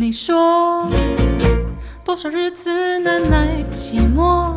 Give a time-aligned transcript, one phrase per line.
[0.00, 0.88] 你说
[2.02, 4.54] 多少日子难耐寂寞？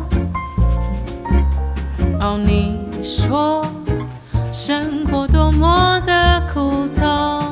[2.18, 3.62] 哦，你说
[4.54, 7.42] 生活多么的苦痛。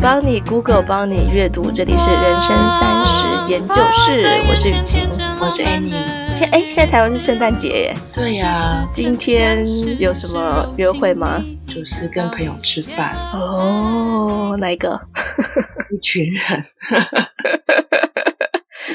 [0.00, 5.10] 帮你 Google，帮你阅读，这里是人生三十研究室，我是雨晴，
[5.40, 6.32] 我是 Annie。
[6.32, 7.96] 现哎，现在台湾是圣诞节耶。
[8.12, 9.66] 对呀、啊，今天
[9.98, 11.42] 有什么约会吗？
[11.66, 13.16] 就是跟朋友吃饭。
[13.32, 15.00] 哦，哪一个？
[15.94, 16.64] 一群人。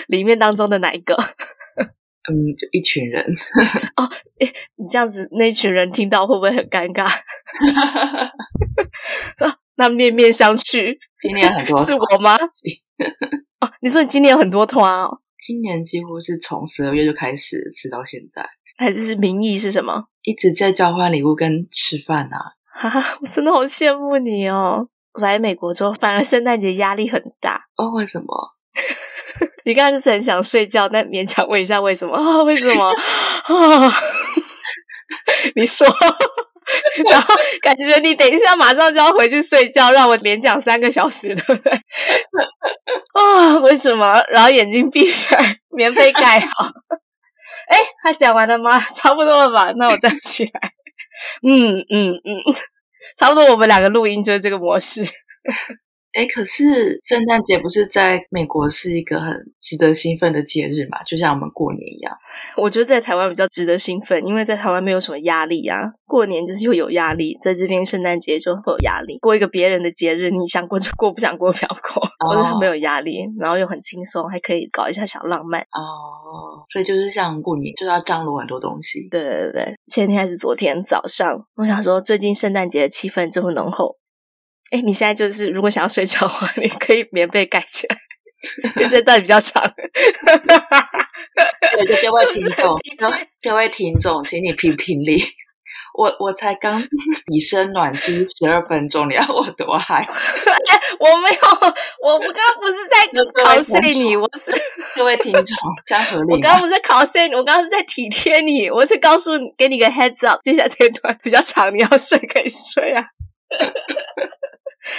[0.08, 1.16] 里面当中的哪一个？
[2.30, 3.23] 嗯，就一群人。
[3.95, 4.04] 哦，
[4.40, 7.08] 哎，你这样子，那一群人听到会不会很尴尬？
[9.38, 10.98] 说那面面相觑。
[11.20, 12.36] 今年很多是我吗？
[13.62, 15.20] 哦，你说你今年有很多团哦。
[15.42, 18.48] 今年几乎是从十二月就开始吃到现在。
[18.78, 20.06] 还是名义是什么？
[20.23, 22.54] 一直在交换礼物跟吃饭啊。
[22.73, 24.90] 哈哈，我真的好羡慕你哦！
[25.18, 27.90] 我来美国之后，反而圣诞节压力很大哦。
[27.96, 28.28] 为什么？
[29.66, 32.42] 你刚刚就是很想睡觉，但勉强问一下为什么啊？
[32.46, 33.94] 为什么啊？
[35.56, 35.86] 你说，
[37.09, 41.72] 然后感觉你等一下马上就要回去睡觉，让我连讲三个小时，对不对？
[43.14, 44.24] 啊，为什么？
[44.30, 46.70] 然后眼睛闭起来，棉被盖好。
[47.70, 48.80] 哎，他讲完了吗？
[48.94, 49.72] 差不多了吧？
[49.76, 50.72] 那我站起来。
[51.42, 52.42] 嗯嗯嗯，
[53.16, 55.03] 差不多，我们两个录音就是这个模式。
[56.18, 61.04] 哎，可是圣诞节不是在美国是一个很值得兴奋的节日嘛？
[61.04, 62.12] 就像我们过年一样。
[62.58, 65.78] 我觉得在台湾比较值得兴奋，因为在台湾没有什么压力啊。
[66.08, 69.20] 过年就是会有压力，在这边圣诞节就会有压力。
[69.20, 72.09] 过一个别人的节日，你想过就过，不想过不要过。
[72.28, 75.62] 或者很没有压力，然后又很轻松，还可以搞一下小浪漫。
[75.62, 79.08] 哦，所以就是像过年，就是要张罗很多东西。
[79.12, 83.98] 对对对，前天还是昨天早上，我想说最近圣诞节的气氛这么浓厚。
[84.72, 87.98] 哎，你现在就是如果想要睡觉的话， 你可以棉被盖起来，
[88.76, 89.64] 因为这段比较长。
[91.74, 92.76] 各位听众，
[93.42, 95.24] 各位听众，请你评评理。
[95.97, 96.80] 我我才刚
[97.34, 100.06] 以身暖机十二分钟，你要我多嗨？
[101.00, 101.38] 我没有，
[102.03, 104.52] 我刚刚不是在考试你，我是
[104.96, 105.44] 各位听众，
[105.88, 106.34] 这样合理。
[106.34, 113.03] 我刚刚不是在考试，我刚刚是在体贴你，我是告诉你，给你个 heads up，接下来这一段比较长，你要睡可以睡啊。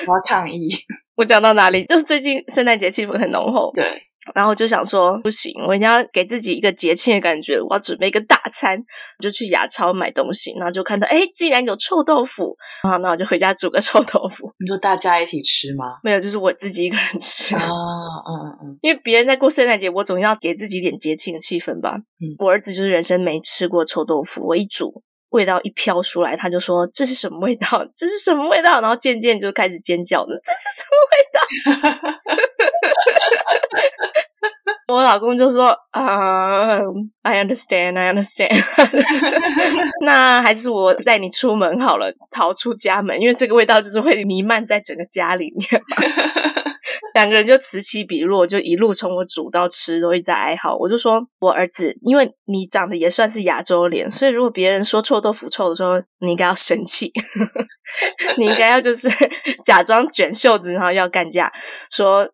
[0.06, 0.68] 我要抗议！
[1.16, 1.84] 我讲到哪里？
[1.86, 4.04] 就是最近圣诞节气氛很浓厚，对。
[4.34, 7.58] 然后我就想说，不行，我一定要给自己一个节庆的感觉。
[7.62, 12.54] 我要准备一个大餐，我就去雅超买东西，然后就看到，哎，竟然有臭豆腐，
[12.84, 14.52] 然后那我就回家煮个臭豆腐。
[14.58, 15.96] 你说大家一起吃吗？
[16.02, 17.54] 没有，就是我自己一个人吃。
[17.56, 17.62] 啊，
[18.28, 18.78] 嗯嗯。
[18.82, 21.94] 因为别人在过圣诞节，我总要给自己一点节庆的气氛吧。
[21.96, 22.36] 嗯。
[22.38, 25.02] 我儿子就是人生没吃过臭豆腐，我一煮。
[25.30, 27.84] 味道一飘出来，他就说：“这是什么味道？
[27.94, 32.08] 这是什么味道？”然后渐渐就开始尖叫了：“这是什么味道？”
[34.88, 38.48] 我老公就说：“啊、uh,，I understand, I understand。
[40.04, 45.96] ”那还是我带你出门好了，逃出家门，因为这个味道就是会弥漫在整个家里面嘛。
[47.14, 50.76] 两个人就此起彼落，就一路从我煮到吃都一直在哀嚎。
[50.76, 57.12] 我就说我儿子，因为你长得也算是亚洲脸，所以如果别人说臭豆腐臭的时候，你应该要生气，
[58.38, 59.08] 你应该要就是
[59.64, 61.52] 假装卷袖子，然后要干架，
[61.90, 62.26] 说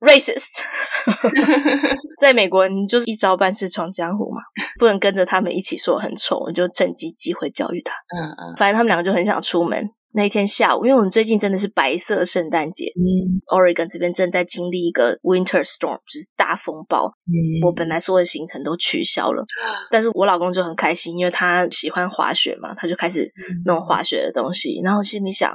[0.00, 0.62] racist。
[2.20, 4.42] 在美国，你就是一招半式闯江湖嘛，
[4.78, 7.92] 不能跟着他们一起说很丑，我就趁机机会教育他。
[8.14, 9.90] 嗯嗯，反正他们两个就很想出门。
[10.12, 17.06] 那一天下午，因为我们最近真的是白色圣诞节，嗯，Oregon 这边正在经历一个 Winter Storm，就是大风暴。
[17.28, 19.44] 嗯，我本来所有的行程都取消了，
[19.88, 23.32] 但是我老公就很开心，因为他喜欢滑雪嘛，他就开始
[23.64, 24.80] 弄滑雪的东西。
[24.80, 25.48] 嗯、然后心里想，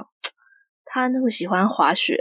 [0.86, 2.16] 他那么喜欢滑雪，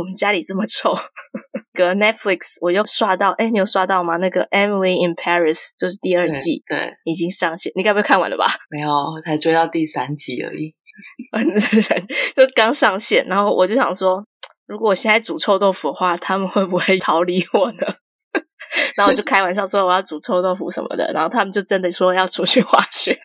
[0.00, 0.94] 我们家里这么臭。
[1.72, 4.16] 隔 Netflix 我又刷到，哎，你有刷到吗？
[4.16, 8.44] 那个 Emily in Paris 就是第二季，对，对已经上线，你该不会看完了吧？
[8.70, 8.90] 没有，
[9.24, 10.74] 才追到第三集而已。
[12.34, 14.24] 就刚上线，然后我就想说，
[14.66, 17.94] 如果我现在煮臭豆腐的话，他们会不会逃离我呢？
[18.96, 23.18] 然后我就开玩笑说我要煮臭豆腐什么的，然后他们就真的说要出去滑雪。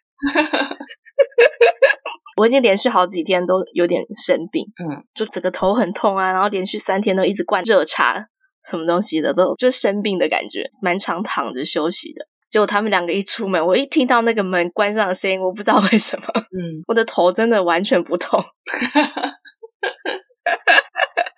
[2.35, 8.27] 我已经连续好几天都有点生病，嗯，就整个头很痛啊，然后连续三天都一直灌热茶，
[8.69, 12.27] 什么东西的都就生病的感觉，蛮常躺着休息的。
[12.49, 18.43] 结果他们两个一出门，我一听到那个门关上的声音，我不知道为什么，嗯，我的头真的完全不痛。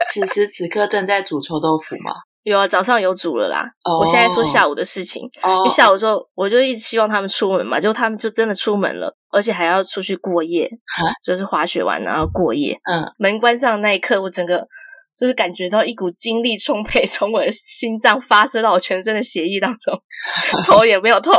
[0.10, 2.12] 此时此刻正在煮臭豆腐吗？
[2.50, 3.66] 有啊，早上有煮了啦。
[3.84, 4.00] Oh.
[4.00, 5.58] 我现在说下午的事情，oh.
[5.58, 12.80] 因为下午的时候我就一直希望他们出门嘛，结果他们就真的出门了，而且还要出去过夜，哈，就是滑雪完然后过夜。
[12.90, 14.66] 嗯，门关上的那一刻，我整个
[15.14, 20.02] 就是感觉到一股精力充沛从我的心脏发射到我全身的血液当中，
[20.64, 21.34] 头也没有痛，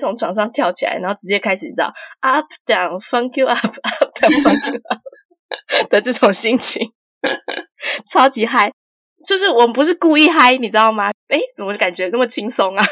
[0.00, 5.00] 从床上跳起来，然后直接开始你知道 up down funk you up up down funk you up
[5.88, 6.90] 的这种心情，
[8.10, 8.72] 超级嗨，
[9.26, 11.10] 就是我们不是故意嗨，你知道吗？
[11.28, 12.84] 诶，怎么感觉那么轻松啊？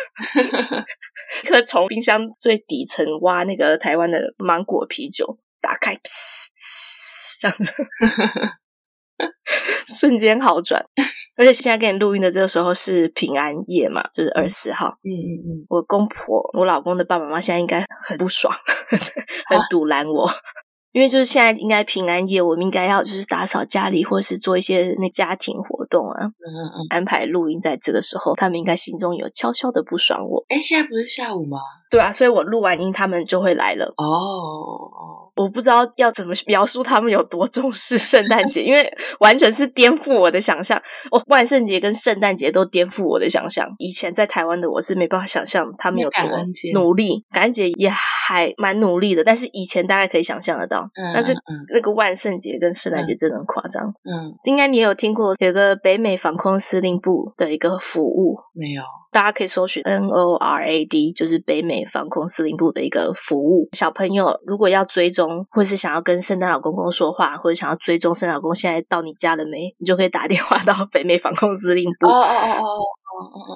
[1.47, 5.99] 可从冰箱最底层挖那个台湾的芒果啤酒，打开，
[7.41, 7.73] 这样子。
[9.87, 10.85] 瞬间好转，
[11.37, 14.99] 而且现在跟你录音的这个时候是平安夜嘛，就是二十四号。
[15.05, 18.53] 嗯嗯嗯，我公婆，我老公的爸爸妈妈现在应该很不爽，
[19.49, 20.29] 很堵拦我。
[20.97, 26.25] 因为就是现在应该平安夜，我们应该要就是打扫家里，或是做一些那家庭活动啊。
[26.25, 30.43] 嗯嗯嗯，安排录音在这个时候，他们应该心中有悄悄的不爽我。
[30.49, 31.59] 哎，现在不是下午吗？
[31.91, 33.85] 对啊，所以我录完音，他们就会来了。
[33.99, 38.91] 哦，我不知道要怎么描述他们有多重视圣诞节，因为
[39.21, 40.79] 完全是颠覆我的想象。
[41.11, 43.69] 哦，万圣节跟圣诞节都颠覆我的想象。
[43.77, 46.23] 以前在台湾的我是没办法想象他们有多
[46.73, 47.91] 努力，感恩节也
[48.27, 50.81] 还蛮努力的，但是以前大概可以想象得到。
[50.97, 51.33] 嗯，但是
[51.73, 53.87] 那个万圣节跟圣诞节真的很夸张。
[54.03, 58.83] 嗯，应该你有听过有个北美防空司令部的一个服务没有？
[59.13, 63.69] 大家可以搜寻 NORAD，就是北美防空司令部的一个服务。
[63.73, 72.09] 小朋友如果要追踪，或是想要跟圣诞老公公说话，或者想要追踪圣诞老公现在到你家了没，你就可以打电话到北美防空司令部。
[72.09, 72.81] 哦哦哦哦。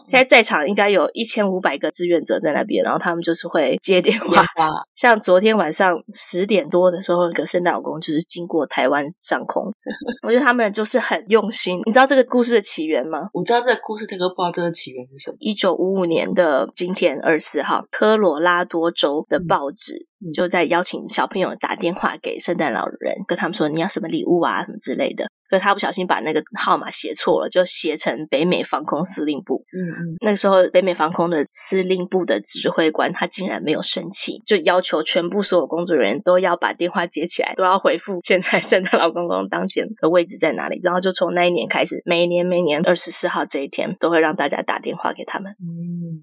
[0.08, 4.44] 现在在场应该有一千五百个志愿者在那边，然后他们就是会接电话。
[4.94, 9.72] 像昨天晚上十点多的时候，一个圣诞老公就是经过台湾上空，
[10.26, 11.80] 我觉得他们就是很用心。
[11.86, 13.28] 你知道这个故事的起源吗？
[13.32, 15.36] 我知道这个故事，这个不知道这个起源是什么。
[15.40, 25.30] 一九五五年的今天二十四号，科罗拉多州的报纸就在邀请小朋友打电话给圣诞老人，跟他们说你要什么礼物啊，什么之类的。
[25.50, 29.64] 可是他不小心把那个号码写错了，就写成北美防空司令部。
[29.76, 40.78] 嗯嗯，那个时候北美防空的司令部的指挥官他竟然没有生气，就要求全部所有工作人员都要把电话接起来，都要回复现在圣诞老公公当前的位置在哪里。
[40.84, 45.52] 然后就从那一年开始，每一年每年二十四号这一天都会让大家打电话给他们。
[45.52, 46.22] 嗯，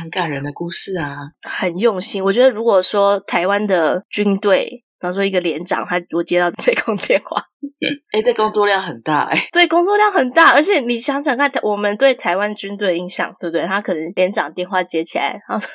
[0.00, 2.22] 很感人的故事啊，很用心。
[2.22, 7.42] 我觉得如果说台湾的军队，比方说一个连长，他如果接到这通电话。
[8.12, 13.66] 哎，这工作量很大哎， 对，工作量很大，而且你想想看，我们对台湾军队的印象，对不对？
[13.66, 15.68] 他可能连长电话接起来，然后说：“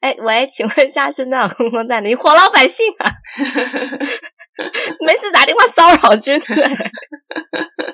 [0.00, 2.14] 哎，喂，请问一下，现在有空空在哪里？
[2.14, 3.12] 活老百姓啊，
[5.06, 6.56] 没事打电话骚扰军队。”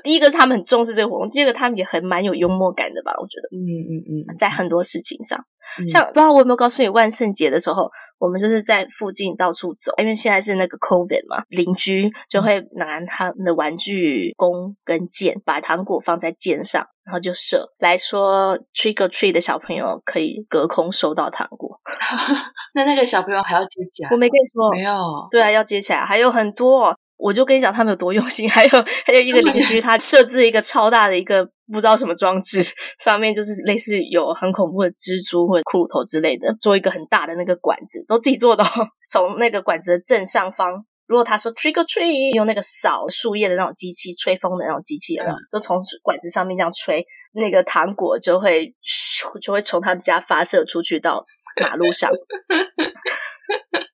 [0.03, 3.13] 第一个是他们很重视这个活动，第二个他们也很蛮有幽默感的吧？
[3.21, 5.45] 我觉得，嗯嗯嗯，在很多事情上。
[5.89, 7.89] 像不知道我有没有告诉你，万圣节的时候，
[8.19, 17.73] 我们就是在附近到处走，因为现在是那个 COVID 嘛，邻居就会拿他们的玩具弓跟箭，把糖果放在箭上，然后就射。
[17.79, 21.81] 来说 trick or treat 的小朋友可以隔空收到糖果，
[22.75, 24.11] 那那个小朋友还要接起来？
[24.11, 24.93] 我没跟你说，没有。
[25.31, 26.95] 对啊，要接起来，还有很多。
[27.23, 28.49] 我就跟你讲，他们有多用心。
[28.51, 28.71] 还有
[29.07, 32.61] 还有一个邻居，他设置一个超大的一个不知道什么装置，
[32.99, 38.69] 上面就是类似有很恐怖的蜘蛛或者骷髅头之类的，做一个很大的那个管子，都自己做的哦。
[39.09, 45.37] 从那个管子的正上方，如果他说 trick or treat，用那个扫树叶的那种机器，吹风的那种机器，有没有？
[45.51, 51.25] 就从管子上面这样吹，那个糖果就会咻，就会从他们家发射出去到
[51.61, 52.11] 马路上。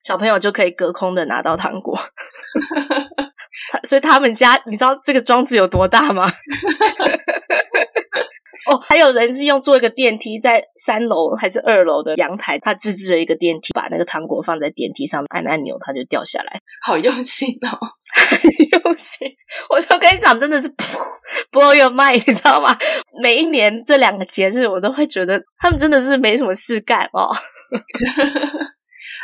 [0.03, 1.99] 小朋友就可以隔空的拿到糖果，
[3.83, 6.25] 所以他们家，你知道这个装置有多大吗？
[8.69, 16.59] 哦，还有人是用做一个电梯，在三楼还是二楼的阳台，他自制了一个电梯，把那个糖果放在电梯上面，按按钮，它就掉下来。
[16.85, 17.79] 好用心哦，
[18.13, 18.39] 很
[18.83, 19.27] 用心。
[19.69, 20.69] 我就跟你讲，真的是
[21.51, 22.77] blow your mind，你知道吗？
[23.21, 27.29] 每一年这两个节日，我都会觉得他们真的是没什么事干哦。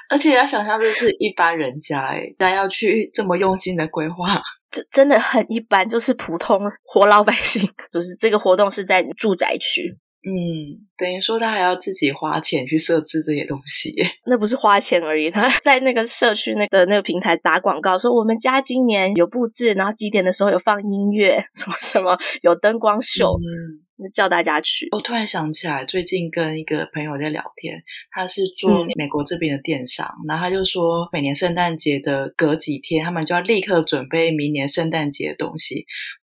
[0.07, 4.39] 而且要想象这是一般人家诶，大家要去这么用心的规划，
[4.75, 7.61] 就真的很一般，就是普通活老百姓。
[7.93, 13.93] 就是这个活动是在住宅区，嗯，等于说他还要自己花钱去设置这些东西，
[14.27, 23.31] 那不是花钱而已，他 在那个社区那个那个平台打广告，说我们家今年有布置，然后几点的时候有放音乐，什么什么有灯光秀。
[23.39, 24.87] 嗯叫大家去。
[24.91, 35.85] 我突然想起来，最近跟一个朋友在聊天，他是做美国这边的电商，嗯、然后他就说，每年圣诞节的隔几天，他们就要立刻准备明年圣诞节的东西。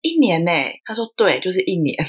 [0.02, 0.52] 一年呢？
[0.86, 1.96] 他说对，就是一年。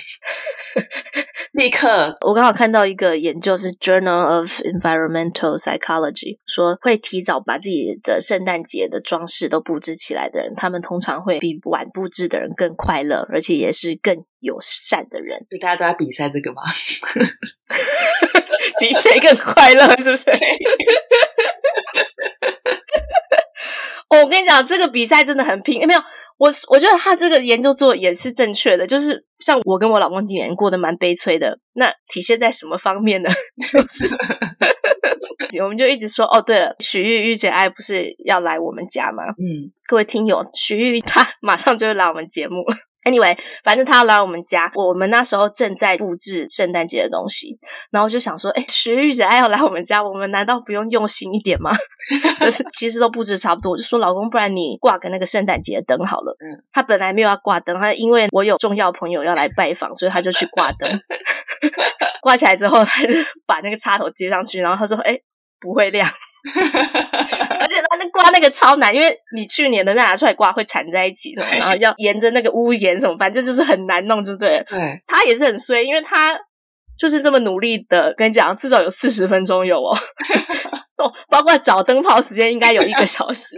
[1.52, 2.16] 立刻。
[2.26, 15.46] 我刚好看到一个研究是《Journal of Environmental Psychology》，说会提早把自己的圣诞节的装饰都布置起来的人，他们通常会比晚布置的人更快乐，而且也是更友善的人。
[15.50, 16.62] 就大家都在比赛这个吗？
[18.80, 20.24] 比谁更快乐，是不是？
[24.20, 25.80] 我跟你讲，这个比赛真的很拼。
[25.80, 26.00] 有没有，
[26.38, 28.86] 我我觉得他这个研究做也是正确的。
[28.86, 33.30] 就是像我跟我老公今年过得蛮悲催的，那体现在什么方面呢？
[33.70, 34.08] 就是
[35.60, 39.22] 我们就一直说，哦，对了，许玉玉姐爱不是要来我们家吗？
[39.38, 42.64] 嗯，各位听友，许玉她马上就会来我们节目。
[43.04, 47.58] Anyway，反正他要来我们家，我们那时候正在布置圣诞节的东西，
[47.90, 51.72] 然后我就想说，哎，徐玉姐爱要来我们家，我们难道不用用心一点吗？
[52.38, 56.36] 就是其实都布置差不多，我就说老公，不然你挂个那个圣诞节灯好了。
[56.38, 60.88] 嗯，他本来没有要挂灯，他因为我有重要朋友要来拜访，所以他就去挂灯。
[62.22, 65.18] 挂起来之后，他就把那个插头接上去，然后他说，哎。
[65.62, 66.06] 不会亮，
[67.60, 74.64] 而且它那挂那个超难，因为你去年的再拿出来挂会缠在一起什么，然后要沿着那个屋檐什么，反正就是很难弄，就对了。
[74.64, 76.36] 对，他也是很衰，因为他
[76.98, 79.96] 就是这么努力的，跟你讲，至少有四十分钟有哦。
[80.98, 83.56] 哦，包括找灯泡时间应该有一个小时，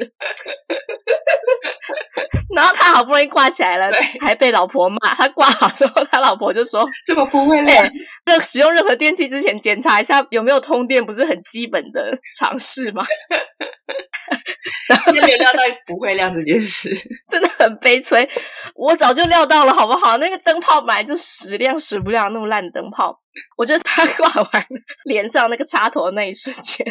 [2.54, 5.14] 然后他好不容易挂起来了，还被老婆骂。
[5.14, 7.84] 他挂好之后，他老婆就说：“这么不会亮，
[8.24, 13.04] 那、欸、使用任何电器之前检查一下有没有通电，不是很基本的常识吗？”
[14.88, 16.90] 然后就没有料到不会亮这件事，
[17.28, 18.26] 真的很悲催。
[18.74, 20.16] 我早就料到了，好不好？
[20.18, 23.20] 那个灯泡本来就使亮使不亮，那么烂的灯泡。
[23.56, 24.66] 我觉得他挂完
[25.04, 26.86] 连上那个插头的那一瞬间，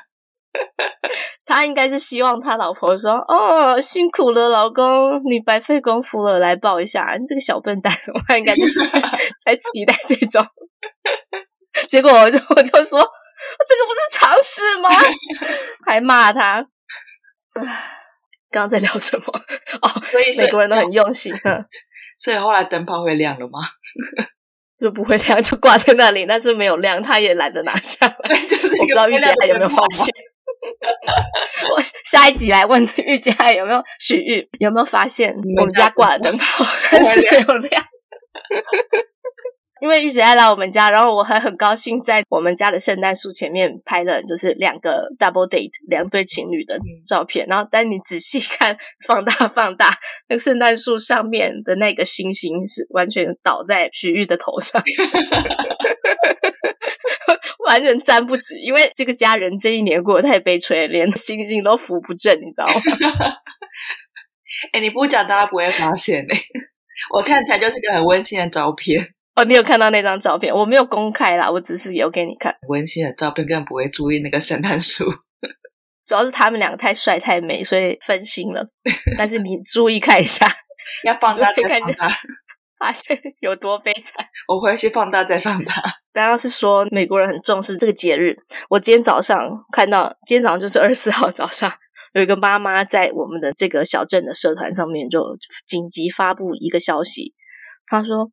[1.44, 7.92] 他应该是希望他老婆说：“哦，辛苦了，老公，你白费功夫了，来抱一下。”你这个小笨蛋，
[8.26, 8.64] 他应该是
[9.44, 10.44] 在期待这种。
[11.88, 13.00] 结果我就我就说
[13.66, 14.88] ：“这个不是常识吗？”
[15.86, 16.66] 还骂他。
[18.50, 19.24] 刚刚在聊什么？
[19.82, 21.34] 哦，所以美国人都很用心。
[21.44, 21.64] 嗯，
[22.18, 23.60] 所以后来灯泡会亮了吗？
[24.78, 28.14] 就不会亮，就挂在那里，但是没有亮，他也懒得拿下来。
[28.78, 30.12] 我不知道玉姐还有没有发现。
[31.76, 37.84] 我下一集来问玉姐还有没有许玉有没有发现我们家挂了灯泡， 但是没有亮。
[39.80, 47.46] 因为玉姐爱来我们家，然后我还很高兴在我们家的圣诞树前面拍了，就是两个 double date 两对情侣的照片。
[47.46, 49.96] 然后，但你仔细 看，放大放大，
[50.28, 54.82] 那个圣诞树上面的那个星星是完全倒在徐玉的头上，
[57.66, 58.58] 完全沾不直。
[58.58, 62.80] 因为这个家人这一年过得太悲催，连星星都扶不正，你知道吗？
[64.72, 66.34] 哎，你不讲，大家不会发现呢。
[67.14, 69.14] 我看起来就是个很温馨的照片。
[69.38, 70.52] 哦，你有看到那张照片？
[70.52, 75.04] 我没有公开啦，我只是有给你看温馨的照片，根本不会注意那个圣诞树。
[76.04, 78.66] 主要是他们两个太帅太美，所以分心了。
[79.16, 80.44] 但是你 注意看一下，
[81.06, 82.18] 要放大再放大，
[82.80, 84.26] 发现有多悲惨。
[84.48, 85.74] 我回去放大再放大。
[86.12, 88.36] 刚刚是说美国人很重视这个节日。
[88.68, 89.38] 我今天早上
[89.70, 91.72] 看到，今天早上就是二十四号早上，
[92.14, 95.22] 有一个妈妈在我们的这个小镇的社团上面就
[95.64, 97.36] 紧急发布一个消息，
[97.86, 98.32] 她说。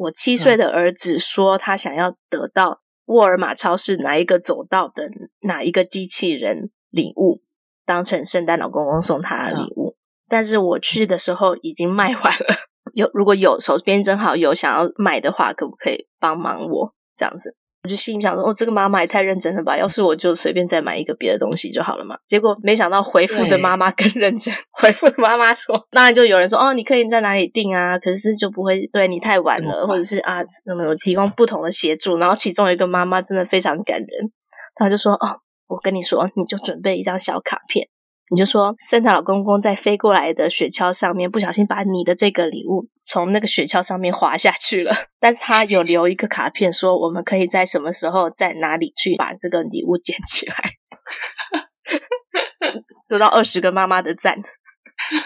[0.00, 5.10] 我七岁的儿子说，他想要得到沃尔玛超市哪一个走道的
[5.42, 7.42] 哪一个机器人礼物，
[7.84, 9.96] 当成圣诞老公公送他的礼物。
[10.26, 12.56] 但是我去的时候已经卖完了。
[12.96, 17.54] 有如果有手边正好有想要买的话，可不可以帮忙我这样子？
[17.82, 19.76] 我就心里想说，哦，这个妈妈也太认真了吧！
[19.76, 22.14] 要是我就随便再买一个别的东西就好了嘛。
[22.26, 27.98] 结果没想到回复的妈妈更认真，回复的妈妈说，当然就有人说，哦，你可以在哪里订啊？
[27.98, 32.18] 可是就不会对你太晚了，或者是啊，那么我提供不同的协助。
[32.18, 34.30] 然后其中有一个妈妈真的非常感人，
[34.74, 37.88] 她就说，哦，我跟你说，你就准备一张小卡片。
[38.30, 44.94] 你就说，圣诞老公公在飞过来的雪橇上面，不小心把你的这个礼物从那个雪橇上面滑下去了。
[45.18, 50.54] 但是他有留一个卡片，说我们可以在什么时候在哪里去把这个礼物捡起来。
[53.08, 54.40] 得到二十个妈妈的赞，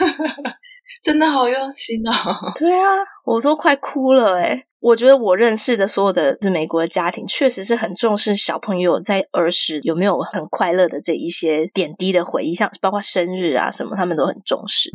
[1.04, 2.12] 真的好用心哦。
[2.56, 2.88] 对啊，
[3.26, 4.64] 我都快哭了诶。
[4.84, 14.90] 我觉得我认识的所有的是美国的家庭，确实是很重视小朋友在儿时有没有很快乐的这一些点滴的回忆，像包括生日啊什么，他们都很重视。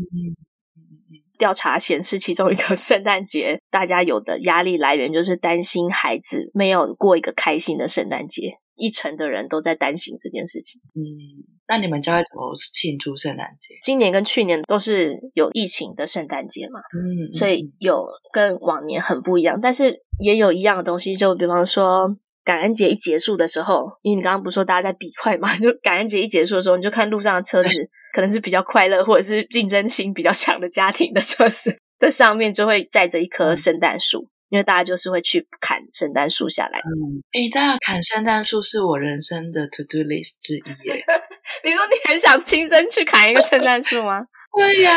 [1.39, 10.79] 调查显示，其中一个 圣诞节大家有的压力来源就是担心孩子没有过一个开心的圣诞节，一成的人都在担心这件事情。
[10.93, 11.58] 嗯。
[11.69, 13.75] 那你们家会怎么庆祝圣诞节？
[13.83, 19.59] 今年跟去年都是有疫情的圣诞节嘛，嗯，所以有跟往年很不一样。
[19.61, 34.23] 但是也有一样的东西，就比方说感恩节一结束的时候，因为你刚刚不是说大家在比快嘛，就感恩节一结束的时候，你就看路上的车子 可能是比较快乐或者是竞争心比较强的家庭的车子的上面就会载着一棵圣诞树。
[34.23, 36.79] 嗯因为大家就是会去砍圣诞树下来。
[36.79, 41.03] 嗯，诶，当然砍圣诞树是我人生的 to do list 之一耶。
[41.63, 44.21] 你说你很想亲身去砍一个圣诞树吗？
[44.57, 44.91] 对呀，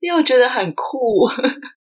[0.00, 1.28] 因为我觉得很酷。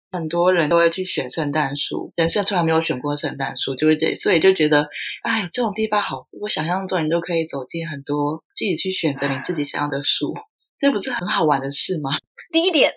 [0.10, 4.88] 很多人都会去选圣诞树，人生从来没有选过圣诞树，就会这，所以就觉得，
[5.22, 6.26] 哎，这种地方好。
[6.32, 10.34] 我想象中你就可以走进很多，自己去选择你自己想要的树，
[10.80, 12.12] 这不是很好玩的事吗？
[12.54, 12.94] 第一点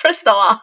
[0.00, 0.60] ，First of all。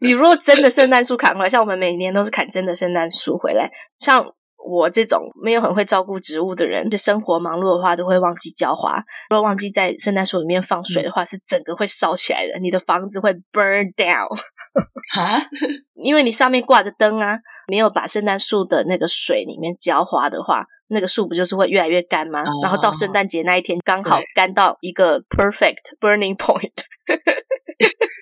[0.00, 3.70] 你如果真的圣诞树砍回来，像我们每年都是砍真的圣诞树回来。
[4.00, 4.34] 像
[4.68, 8.96] 我这种没有很会照顾植物的人，就生活忙碌的话，都会忘记浇花。
[9.30, 14.28] 如果忘记在圣诞树里面放水的话，是整个会烧起来的，你的房子会 burn down。
[15.14, 15.40] 哈，
[16.02, 22.42] 因为你上面挂着灯啊，没有把圣诞树的那个水里面浇花的话，那个树不就是会越来越干吗？
[22.62, 26.72] 然后到圣诞节那一天，刚好干到一个 perfect burning point。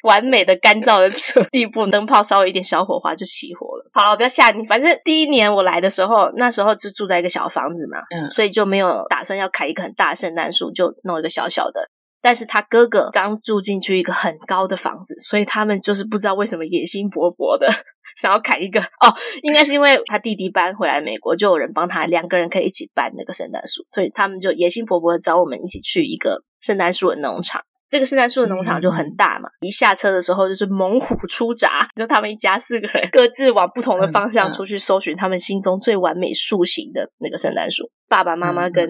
[0.05, 1.11] 完美的干燥的
[1.51, 3.91] 地步，灯泡稍微一点小火花就起火了。
[3.93, 4.65] 好了，我不要吓你。
[4.67, 11.91] 反正第一年我来的时候，那时候就住在一个小房子嘛，嗯，所以就没有打算要砍一个很大的圣诞树，就弄一个小小的。
[12.21, 17.69] 但是他哥哥刚住进去一个很高的房子，所以他们就是不知道为什么野心勃勃的
[18.17, 27.63] 想要砍一个哦，应该是因为他弟弟搬回来美国，就有人帮他两个人可以一起搬那个圣诞树，所以他们就野心勃勃的找我们一起去一个圣诞树的农场。
[27.89, 37.91] 这个圣诞树的农场就很大嘛，嗯、一下车的时候就是猛虎出闸，就他们一家四个人各自往不同的方向出去搜寻他们心中最完美树形的那个圣诞树。
[38.09, 38.85] 爸爸妈妈跟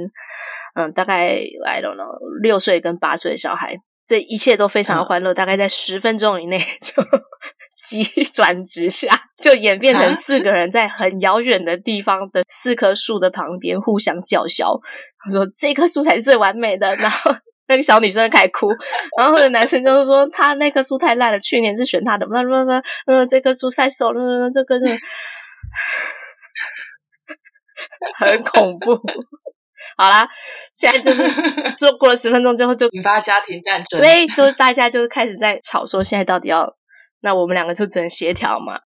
[0.74, 5.32] 嗯，嗯，大概 I don't know 六岁跟八岁的小孩，这一切都非常的欢乐。
[5.32, 7.02] 嗯、大概在十分钟以内 就
[7.76, 9.08] 急转直下，
[9.42, 14.80] 就演变成四个人在很遥远的地方的四棵树的旁边互相叫嚣。
[15.22, 17.30] 他说：“这棵树才是最完美的。”然后。
[17.66, 18.68] 那个小女生开始哭，
[19.18, 24.86] 然后那个男生就是说他那棵树太烂了，去年是选他的，那那那嗯，这棵树太瘦了，这个就
[28.18, 29.00] 很恐怖。
[29.96, 30.28] 好啦，
[30.72, 31.22] 现在就是
[31.76, 36.74] 就过了十分钟之后就引发家庭战争，对，就是大家就开始在吵说现在到底要，
[37.20, 38.80] 那我们两个就只能协调嘛。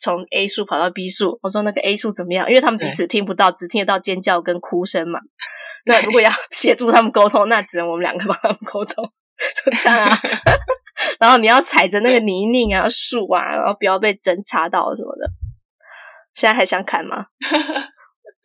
[0.00, 2.48] 从 A 树跑到 B 树，我说那个 A 树怎么样？
[2.48, 5.20] 因为他们彼此听不到，只听得到尖叫跟哭声嘛。
[5.86, 9.04] 那如果要协助他们沟通，那只能我们两个帮他们沟通，
[9.64, 10.18] 就这样啊。
[11.20, 15.28] 然后你要踩着那个泥泞啊树啊，然后不要被针插到什么的。
[16.34, 17.26] 现在还想砍吗？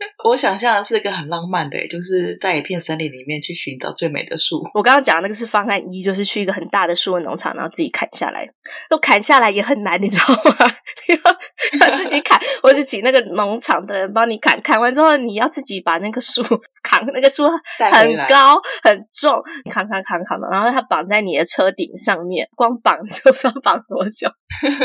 [0.23, 4.61] 我想象的是一个很浪漫的，就是在一片森林里面去寻找最美的树。
[4.73, 8.47] 我刚刚讲的那个是方案一，就是去一个很大的树的农场，然后自己砍下来。
[8.89, 10.71] 都砍下来也很难，你知道吗？
[11.07, 11.15] 你
[11.79, 14.59] 要， 要自己砍，或者请那个农场的人帮你砍。
[14.61, 16.41] 砍完之后，你要自己把那个树
[16.83, 24.29] 扛，那个树很高很重，扛扛扛扛的，然后它绑在你的车顶上面，光绑就不知道绑多久，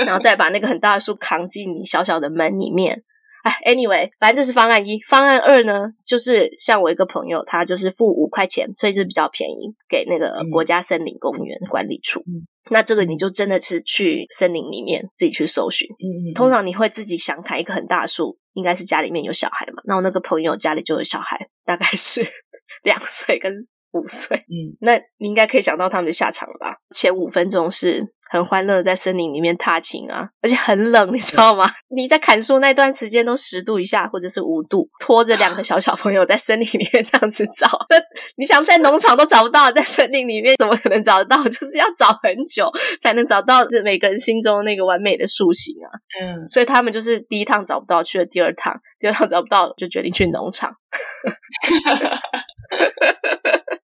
[0.04, 3.02] 然后再把那个很大的树扛进你小小的门里面。
[3.64, 5.00] Anyway，反正这是方案一。
[5.02, 12.20] 方案二呢，就是像我一个朋友，他就是付五块钱，所以是比较便宜，给那个国家森林公园管理处。
[12.20, 15.88] 嗯、那这个你就真的是去森林里面自己去搜寻。
[15.90, 16.34] 嗯嗯。
[16.34, 19.82] 通常你会自己想砍一棵很大的树，应该是家里面有小孩嘛。
[19.84, 22.26] 那我那个朋友家里就有小孩，大概是
[22.82, 23.52] 两岁跟
[23.92, 24.36] 五岁。
[24.36, 26.76] 嗯，那你应该可以想到他们的下场了吧？
[26.90, 28.14] 前五分钟是。
[28.28, 31.70] 很欢乐，在森林里面踏青啊，而且很冷，你知道吗？
[31.94, 37.96] 你在砍树那段时间都十度以下，或者是五度，拖着两个小小朋友在森林里面这样子找，那
[38.36, 41.42] 你想在农场都找不到，在森林里面怎么可能找得到？
[41.46, 45.86] 就是要找很久才能找到，这每个人心中那个完美的树形啊。
[46.20, 50.74] 嗯，所以他们就是第一趟找不到，去了第二趟，第二趟找不到，就决定去农场。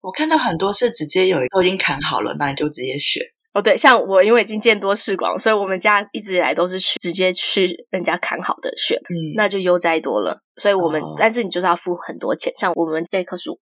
[0.02, 3.22] 我看到很多是直接有一个已经砍好了，那你就直接选。
[3.54, 10.40] 哦，对，像我因为已经见多识广，所以我们家一直以来都是去直接去人家砍好的选，嗯，那就悠哉多了。
[10.56, 13.60] 所以我们、哦、但是你就是要付很多钱，像我们这棵树，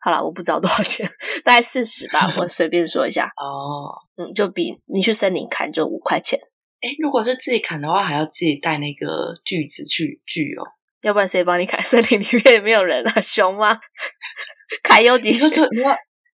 [0.00, 1.06] 好了，我不知道多少钱，
[1.44, 3.26] 大概四十吧，我 随便说一下。
[3.36, 6.38] 哦，嗯，就比你去森林砍就五块钱。
[6.80, 10.64] 哎，如果是自己砍的话，还要自己带那个锯子去锯哦，
[11.02, 11.78] 要不然谁帮你砍？
[11.84, 13.78] 森林里面也没有人啊，熊吗？
[14.82, 15.90] 砍有几说就你要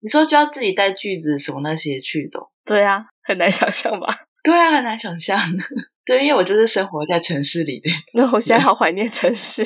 [0.01, 2.39] 你说就要自己带锯子什么那些去的。
[2.65, 4.07] 对啊，很难想象吧？
[4.43, 5.39] 对啊，很难想象。
[6.05, 7.89] 对，因为我就是生活在城市里的。
[8.13, 9.63] 那我现在好怀念城市，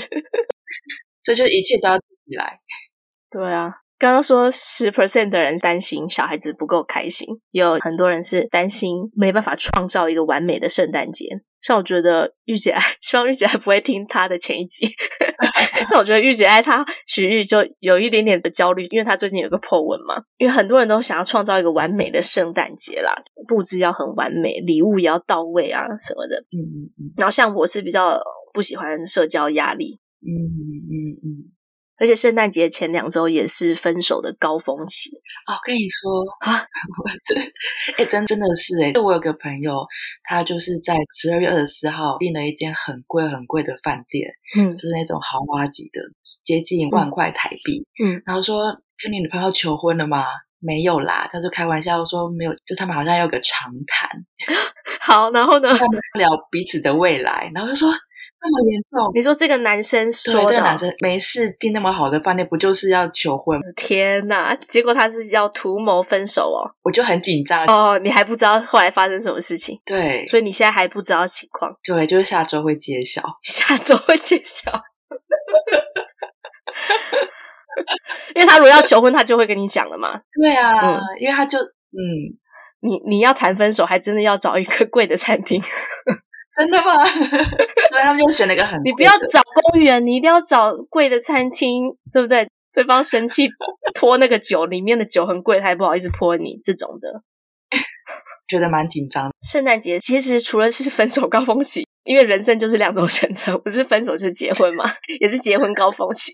[1.21, 2.59] 所以就一切都要自己来。
[3.29, 11.27] 对啊，刚刚说十 percent 的人担心小孩子不够开心，有很多人是担心没办法创造一个完美的圣诞节。
[11.61, 14.85] 像我觉得御姐爱， 希望御姐爱不会听他的前一集。
[15.87, 23.15] 像我觉得御姐爱他许玉就有一点点的焦虑，因为他最近有个 po 文嘛，因为很多人都想要创造一个完美的圣诞节啦，
[23.47, 26.35] 布置要很完美，礼物也要到位啊什么的。
[26.51, 27.13] 嗯嗯嗯。
[27.15, 28.19] 然后像我是比较
[28.53, 30.01] 不喜欢社交压力。
[30.19, 31.52] 嗯嗯嗯。
[31.93, 35.11] 嗯而且圣诞节前两周也是分手的高峰期
[35.47, 35.53] 哦。
[35.63, 36.65] 跟你说啊，
[37.97, 39.85] 哎，真真的是哎，就我有个朋友，
[40.23, 44.27] 他就是在十二月二十四号订了一间很贵很贵的饭店，
[44.57, 46.01] 嗯，就是那种豪华级的，
[46.43, 48.65] 接近万块台币，嗯，然后说
[49.01, 50.25] 跟你女朋友求婚了吗？
[50.59, 54.09] 没有啦，他就开玩笑说没有，就他们好像有个长谈，
[54.99, 57.93] 好，然后呢，他们聊彼此的未来，然后就说。
[58.43, 58.99] 这么严重？
[59.15, 63.57] 你说这个男生说的，这个男生没事订那么好的饭店，不就是要求婚？
[63.77, 64.53] 天哪！
[64.55, 67.97] 结果他是要图谋分手哦，我就很紧张哦。
[67.99, 69.79] 你还不知道后来发生什么事情？
[69.85, 71.73] 对，所以你现在还不知道情况？
[71.85, 74.69] 对，就是下周会揭晓， 下周会揭晓。
[78.35, 80.19] 因为他如果要求婚，他就会跟你讲了嘛。
[80.41, 82.35] 对啊，嗯，因为他就嗯，
[82.81, 85.61] 你你要谈分手，还真的要找一个贵的餐厅。
[86.55, 87.03] 真的吗？
[87.91, 88.79] 对，他们就选了一个很……
[88.83, 92.47] 你不要找公园，你一定要找贵的餐厅，对不对？
[92.73, 93.47] 对方生气
[93.99, 97.21] 泼那个酒，里面的酒很贵，他也不好意思泼你这种的，
[98.49, 99.31] 觉得蛮紧张。
[99.41, 104.83] 圣诞节其实除了是分手高峰期，因为人生就是两种选择， 不是分手就是结婚嘛，
[105.19, 106.31] 也是结婚高峰期。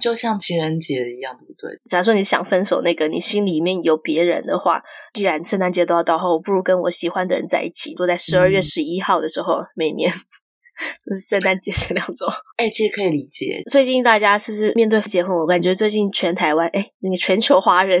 [0.00, 1.70] 就像情人节一样，对不对？
[1.88, 4.82] 假如说你想分手，那个你心里面有别人的话，
[5.14, 7.94] 既然圣诞节都要到后，我不如跟我喜欢的人在一起。
[7.94, 12.26] 都在十二月十一号的时候，嗯、每年 就是圣诞节前两周。
[12.58, 13.62] 哎，其实可以理解。
[13.70, 15.34] 最近大家是不是面对结婚？
[15.34, 17.98] 我感觉最近全台湾，哎，那个全球华人，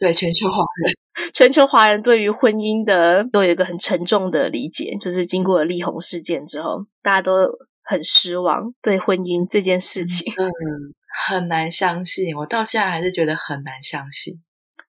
[0.00, 0.94] 对全球华人，
[1.32, 7.46] 全球华人对于婚姻的都有一个很沉重的理解，就是经过了力宏事件之后，大家都
[7.84, 10.32] 很失望对婚姻这件事情。
[10.36, 10.94] 嗯。
[11.26, 14.40] 很难相信，我到现在还是觉得很难相信。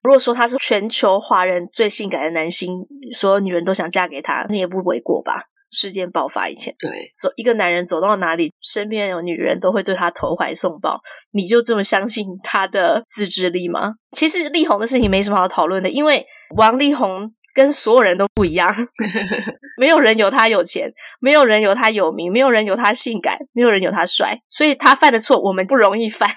[0.03, 5.45] 如果说他是全球华人最性感的男星，所有女人都想嫁给他，那也不为过吧？
[5.71, 13.95] 事件爆发以前，对，走一个男人走到哪里，身边有女人都会对他投怀送抱，你就这么相信他的自制力吗？
[14.11, 17.33] 其实力宏的事情没什么好讨论的，因为王力宏。
[17.53, 18.73] 跟所有人都不一样，
[19.77, 26.29] 没有人有他有钱，没有人有他有名，没有人有他性感，没有人有他帅，所以他犯的错我们不容易犯，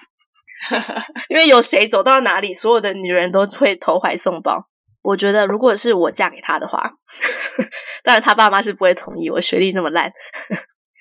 [1.31, 4.67] 因为有谁走到哪里，所有的女人都会投怀送抱。
[5.05, 6.91] 我觉得如果是我嫁给他的话，
[8.03, 10.11] 当然他爸妈是不会同意，我学历这么烂。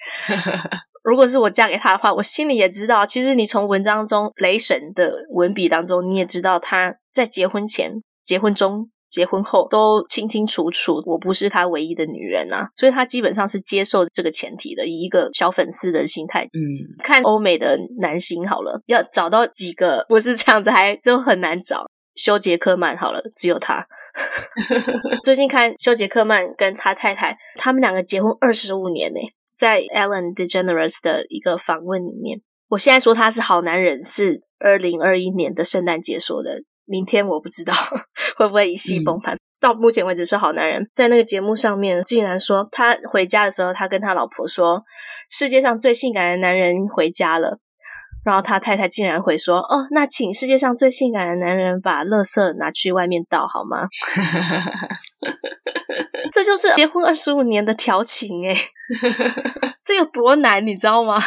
[1.03, 8.89] 如果是我嫁给他的话，我心里也知道，其实你从文章中雷神的文笔当中，你也知道他在结婚前、结婚中。
[9.13, 16.45] 结婚后都清清楚楚，我不是他唯一的女人啊，所以他基本上是接受这个前提的，以一个小粉丝的心态。
[16.45, 21.85] 嗯，看欧美的男星好了，要找到几个不是这样子，还就很难找。
[22.15, 23.87] 休杰克曼好了，只有他。
[25.23, 29.19] 最近看休杰克曼跟他太太，他们两个结婚二十五年呢，
[29.55, 36.63] 在 Ellen DeGeneres 的一个访问里面，我现在说他是好男人，是二零二一年的圣诞节说的。
[36.85, 37.73] 明天我不知道
[38.35, 39.35] 会不会一夕崩盘。
[39.35, 44.83] 嗯、到目前为止是好男人，在那个节目上面竟然说他回家的时候，他跟他老婆说
[45.29, 47.57] 世界上最性感的男人回家了，
[48.25, 53.87] 然后他太太竟然会说哦，那请世界上最性感的男人把垃圾拿去外面倒好吗？
[56.31, 58.55] 这就是结婚二十五年的调情诶，
[59.83, 61.21] 这有多难你知道吗？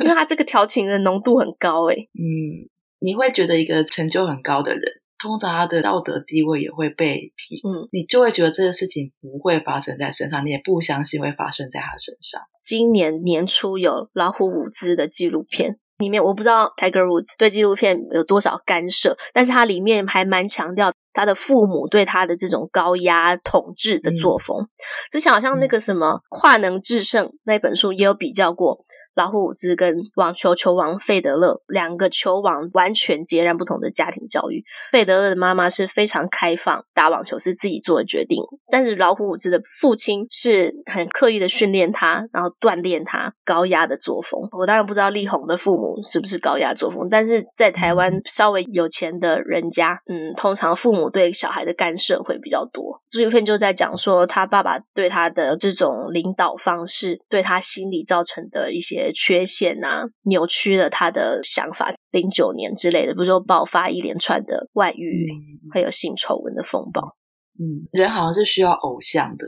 [0.00, 2.68] 因为他这个调情的浓度很高诶，嗯。
[3.02, 4.82] 你会觉得一个成就很高的人，
[5.20, 12.40] 通常他的道德地位也会被提，嗯，你就会觉得这个事情不会发生在身上，你也不相信会发生在他身上。
[12.64, 24.62] 今年年初有老虎伍兹的纪录片，里面我不知道 Tiger Woods 对纪录片有多少干涉，但是它里面还蛮强调他的父母对他的这种高压统治的作风。
[24.62, 24.68] 嗯、
[25.10, 28.84] 之前好像那个什么《跨能制胜》那本书也有比较过。
[29.14, 34.64] 老虎伍兹跟网球球王费德勒两个球王完全截然不同的家庭教育。
[34.92, 44.40] 费德勒的妈妈是非常开放，打网球是自己做的决定，但是老虎伍兹的父亲是很刻意的训练他，然后锻炼他高压的作风。
[44.52, 53.02] 我当然不知道力宏的父母是不是高压作风，但是在台湾稍微有钱的人家，嗯，通常父母对小孩的干涉会比较多。
[53.10, 58.99] 纪录片就在讲说，他爸爸对他的这种领导方式，对他心理造成的一些。
[59.14, 61.94] 缺陷啊，扭曲了他的想法。
[62.10, 67.16] 零九年之类的，不是说爆发一连串的外遇，嗯、还有性丑闻的风暴。
[67.58, 69.46] 嗯，人好像是需要偶像的，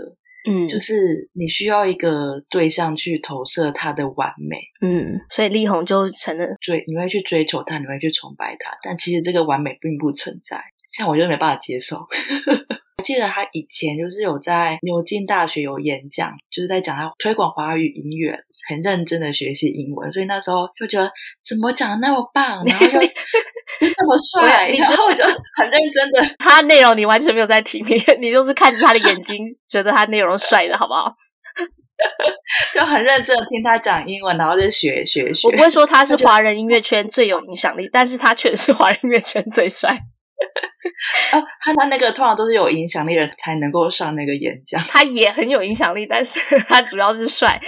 [0.48, 10.62] 嗯，就是你需要一个对象去投射他的完美，嗯，所以力宏就成了追，你会去追求他，你会去崇拜他，但其实这个完美并不存在，
[10.92, 11.96] 像我就没办法接受。
[12.98, 18.38] 我记得他以前就是有在牛津大学有演讲，就是在讲他推广华语音乐，
[18.68, 21.11] 很认真的学习英文，所以那时候就觉得
[21.44, 26.37] 怎么讲的那么棒， 然后又这么帅，然后我就很认真的。
[26.38, 31.14] 他内容你完全没有在听，你你就是看着他的眼睛，觉得他内容帅的好不好？
[32.75, 35.46] 就很认真的听他讲英文，然后就学学学。
[35.46, 39.90] 我不会说他是华人音乐圈最有影响力，但是他确实是华人音乐圈最帅。
[41.33, 44.83] 哦，他他那个通常都是有影响力的人才能够上那个演讲。
[44.88, 47.61] 他也很有影响力，但是他主要是帅。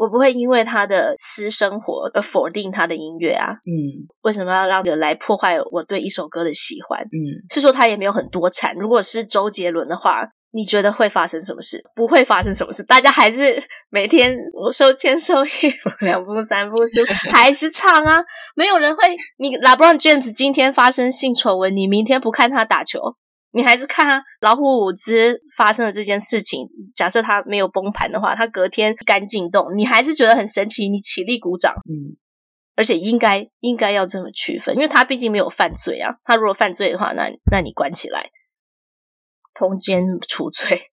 [0.00, 3.52] 我不会因为他的私生活而否定他的音乐啊。
[3.52, 7.00] 嗯，为什么要让人来破坏我对一首歌的喜欢？
[7.02, 8.74] 嗯，是说他也没有很多产。
[8.76, 10.28] 如果是周杰伦的话。
[10.52, 11.80] 你觉得会发生什么事？
[11.94, 13.56] 不会发生什么事，大家还是
[13.88, 18.20] 每天我手牵手一步两步三步四步，还是唱啊！
[18.56, 19.14] 没有人会。
[19.38, 22.98] 你 LeBron James 今天发生性丑闻，你明天不看他打球，
[23.52, 24.22] 你还是看啊。
[24.40, 31.74] 老虎伍兹发生了这件事情，假设他没有崩盘的话，他隔天干净动，你还是觉得很神奇，你起立鼓掌。
[31.88, 32.16] 嗯，
[32.76, 36.14] 而且应该应该要这么区分，因为他毕竟没有犯罪啊。
[36.24, 38.30] 他如果犯罪的话，那那你关起来。
[39.52, 40.90] 通奸除罪。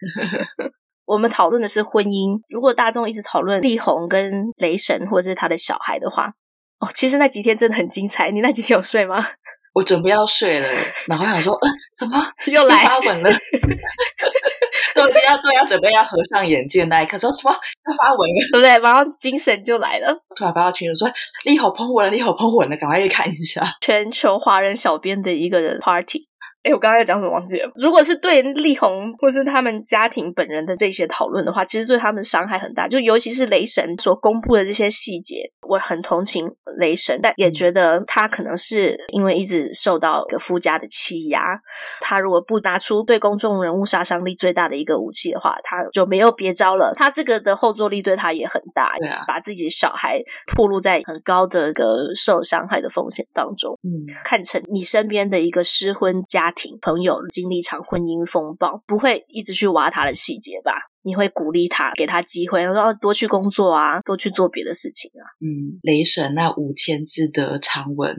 [1.04, 2.40] 我们讨论的是婚姻。
[2.48, 6.32] 如果大众一直讨论力宏跟雷神或者是他的小孩的话，
[6.78, 8.30] 哦，其实那几天真的很精彩。
[8.30, 9.22] 你那几天有睡吗？
[9.72, 10.68] 我准备要睡了，
[11.06, 13.30] 然后想说，呃，怎么又来发文了？
[14.94, 18.78] 都已经要都要准备要合上眼睛那一刻，说什么要发文了，对不对？
[18.80, 20.12] 然后精神就来了。
[20.34, 21.08] 突然发到群里说，
[21.44, 23.76] 力宏喷文了，力宏喷文了，赶快去看一下。
[23.80, 26.29] 全球华人小编的一个人 party。
[26.62, 27.70] 哎，我刚才要讲什么忘记了？
[27.74, 32.86] 如果是对力宏或是他们家庭本人的这些讨论的话，其实对他们伤害很大。
[32.86, 36.46] 就尤其是雷神所公布的这些细节，我很同情
[36.76, 41.58] 雷神，但也觉得他可能是因为一直受到一个夫家的欺压。
[42.02, 46.92] 他如果不拿出对公众人物杀伤力最大的一个武器的话，他就没有别招了。
[46.94, 50.20] 他这个的后坐力对他也很大，对啊，把自己小孩
[50.54, 53.78] 暴露在很高的一个受伤害的风险当中。
[53.82, 56.49] 嗯，看成你身边的一个失婚家。
[56.50, 60.72] 家庭朋友经历一场婚姻风暴，不会一直去挖他的细节吧？
[61.02, 65.22] 你会鼓励他，给他机会，然后多去工作啊，多去做别的事情啊。
[65.40, 68.14] 嗯，雷神那五千字的长文，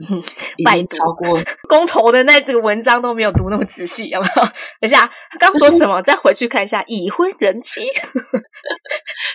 [0.64, 4.42] 拜读超过 公投的那这个文章都没有读那么仔细，有没有？
[4.80, 5.98] 等一下，他刚说什么？
[5.98, 7.82] 是再回去看一下已婚人妻。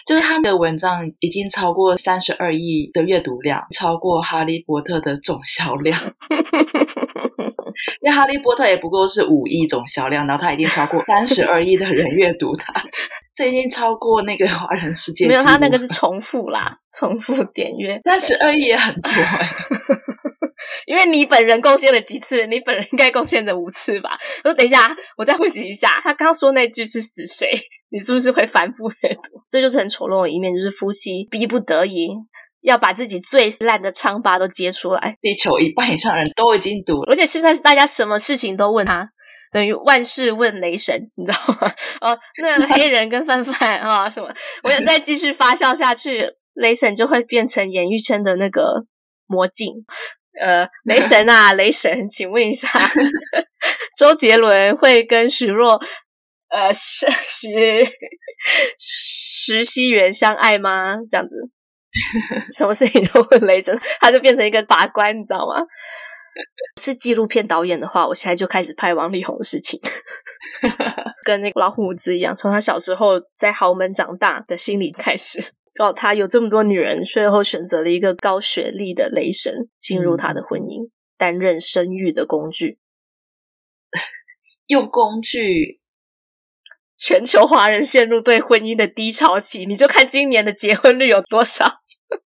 [0.08, 6.00] 就是他的文章已经超过三十二亿的阅读量，超过《哈利波特》的总销量。
[8.02, 12.74] 因为《哈利波特》也不过是五亿总销量，然后他已经超过三十二亿的人阅读他。
[13.36, 19.50] 这已经超过那个华人世界，没有，他那个是重复啦，重复点阅三十二亿也很多哎，
[20.86, 24.18] 因为你本人贡献了几次，你本人应该贡献了五次吧？
[24.44, 27.52] 我说等一下，我再复习一下，他刚刚说那句是指谁？
[27.90, 29.42] 你是不是会反复阅读？
[29.50, 32.10] 这就是很丑陋的一面，就是夫妻逼不得已
[32.62, 35.18] 要把自己最烂的疮疤都揭出来。
[35.22, 39.10] 地球一半以上人都已经读了，而且现在是大家什么事情都问他。
[39.50, 41.74] 等于万事问雷神，你知道吗？
[42.02, 44.30] 哦，那个黑人跟范范啊，什么？
[44.64, 46.22] 我想再继续发酵下去，
[46.54, 48.84] 雷神就会变成演艺圈的那个
[49.26, 49.74] 魔镜。
[50.40, 52.70] 呃，雷神啊，雷神，请问一下，
[53.98, 55.82] 周杰伦会跟徐若
[56.50, 57.86] 呃徐徐
[58.78, 60.96] 徐熙媛相爱吗？
[61.10, 61.36] 这样子，
[62.56, 65.66] 什么事情都问雷神，他就变成一个法官，你知道吗？
[66.80, 69.80] 是纪录片导演的话，我现在就开始拍王力宏的事情，
[71.26, 75.52] 跟那个老虎子一样，从他小时候在豪门长大的心理开始。
[75.80, 82.80] 哦，他有这么多女人，最后选择了一个高学历的雷神进入他的婚姻，嗯、担任生育的工具，
[84.68, 85.82] 用工具。
[87.00, 91.82] 全球华人陷入对婚姻的低潮期，你就看今年的结婚率有多少？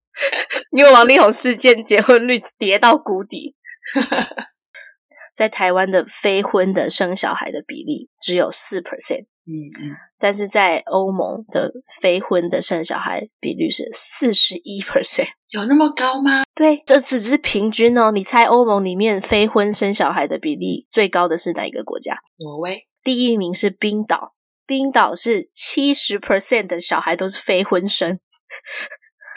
[0.72, 3.56] 因为王力宏事件，结婚率跌到谷底。
[5.36, 16.44] 在台湾的非婚的生小孩的比例只有四 percent，嗯嗯，但是在欧盟的非婚的生小孩比率是四十一 percent，有那么高吗？
[16.56, 18.10] 对，这只是平均哦。
[18.10, 22.18] 你猜欧盟里面非婚生小孩的比例最高的是哪一个国家？
[22.38, 22.88] 挪威。
[23.04, 24.34] 第一名是冰岛，
[24.66, 28.18] 冰岛是七十 percent 的小孩都是非婚生。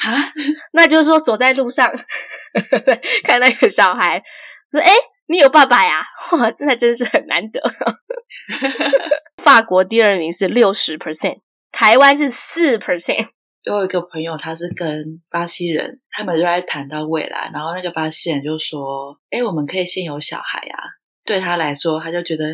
[0.05, 0.31] 啊，
[0.73, 1.91] 那就是说走在路上
[3.25, 4.23] 看那个小孩
[4.71, 4.93] 说：“哎，
[5.29, 6.05] 你有爸爸呀？
[6.39, 7.61] 哇，真的真是很难得。
[9.43, 11.41] ”法国第二名是六十 percent，
[11.73, 13.29] 台湾是四 percent。
[13.71, 20.77] 我有一个朋友，他是跟巴西人，他们就在谈到未来，然后那个巴西人就说：“哎，我们可以先有小孩呀。”
[21.27, 22.47] 对他来说，他就觉得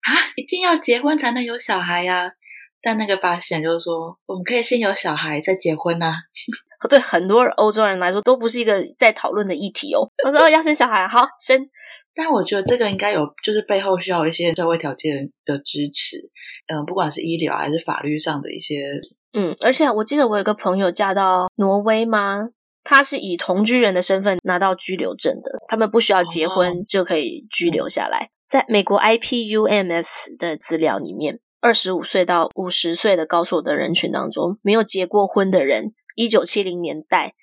[0.00, 2.32] 啊，一定要结婚才能有小孩呀。
[2.80, 6.14] 但那个巴西人就是说：“我们可以先有小孩再结婚呐。”
[6.86, 10.06] 对很多欧洲人来说，都不是一个在讨论的议题哦。
[10.24, 11.68] 我说：“要生小孩，好生。”
[12.14, 16.18] 但我觉得这个应该有，就是背后需要一些社会条件的支持，
[16.72, 19.00] 嗯，不管是医疗还是法律上的一些。
[19.32, 22.50] 嗯，而且我记得我有个朋友嫁到挪威吗？
[22.84, 28.30] 他是以同居人的身份拿到居留证的，他们不需要结婚就可以居留下来。
[28.46, 37.36] 在美国 IPUMS 的资料里面，二十五岁到五十岁的高所得人群当中，没有结过婚的人，一九七零年代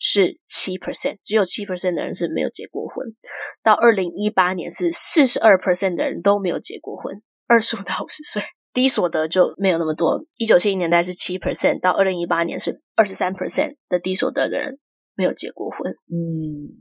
[0.00, 3.14] 是七 percent，只有七 percent 的人是没有结过婚。
[3.62, 8.42] 到二零一八年是四十二 percent 的人都没有结过婚，二十五到五十岁。
[8.72, 14.78] 低所得就没有那么多，一九七零年代是七 percent，到二零一八年是二十三 percent 的低所得的人
[15.14, 16.80] 没有结过婚，嗯，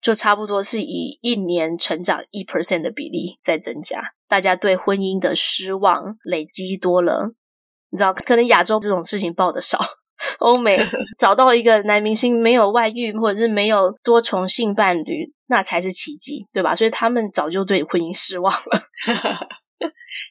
[0.00, 7.34] 就差不多是以一年成长一 percent 的比例在增加，大家对婚姻的失望累积多了，
[7.90, 9.80] 你知道，可能亚洲这种事情报的少，
[10.40, 10.78] 欧美
[11.18, 16.74] 找到一个男明星没有外遇或者是没有多重性伴侣，那才是奇迹，对吧？
[16.74, 18.82] 所以他们早就对婚姻失望了。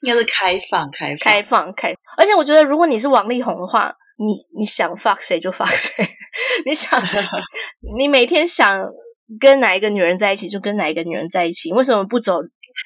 [0.04, 1.94] 应该是开放，开放，开放，开。
[2.18, 6.06] 而且我觉得，如果你是王力宏的话，你你想 fuck 谁就 fuck 谁，
[6.66, 7.02] 你想
[7.98, 8.80] 你每天想
[9.40, 12.40] 跟哪一个女人在一起就跟哪一个女人在一起，为什么不走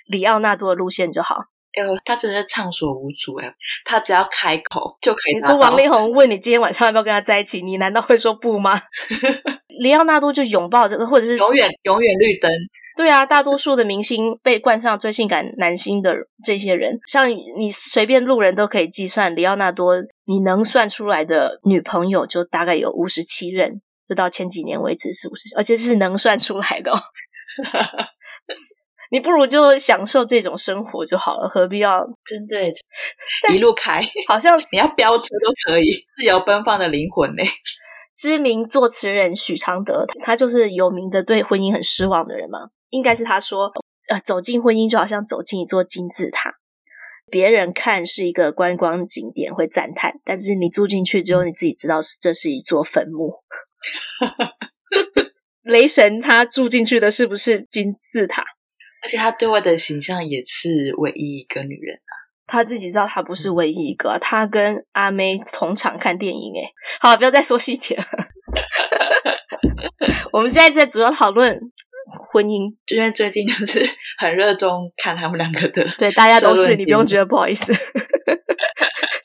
[0.10, 1.38] 里奥纳多的路线就好？
[1.74, 3.54] 哎呦，他真的是畅所无阻哎，
[3.86, 5.36] 他只要开口就可以。
[5.36, 8.82] 你说王力宏问你今天晚上要不要跟他在一起，你难道会说不吗？
[9.80, 12.52] 里奥纳多就拥抱这个，或者是永远永远绿灯。
[12.98, 27.02] 对啊，大多数的明星被冠上最性感男星的这些人，像你随便路人都可以计算，里奥纳多你能算出来的女朋友就大概有五十七任，就到前几年为止是五十，而且是能算出来的哦。
[29.12, 32.74] 你不如就享受这种生活就好了，何必要真的
[33.54, 34.02] 一路开？
[34.28, 37.44] 好像你要飙车都可以，自由奔放的灵魂呢？
[38.16, 42.60] 知名作词人许常德，他就是有名的对婚姻很失望的人嘛。
[42.90, 43.72] 应该是他说，
[44.10, 46.56] 呃，走进婚姻就好像走进一座金字塔，
[47.30, 53.32] 别人看是一个观光景点会赞叹，但是你住进去之后，你自己知道是这是一座坟墓。
[55.64, 58.44] 雷神他住进去的是不是金字塔？
[59.04, 62.14] 而且他对外的形象也是唯一一个女人啊，
[62.48, 66.74] 他自己知道他不是唯一一个，他跟阿妹同场看电影诶。
[67.02, 68.04] 好，不要再说细节了，
[70.34, 71.60] 我们现在在主要讨论。
[72.30, 73.80] 婚姻，因为最近就是
[74.18, 77.72] 很热衷看他们两个的，对，大家都是，你不用觉得不好意思。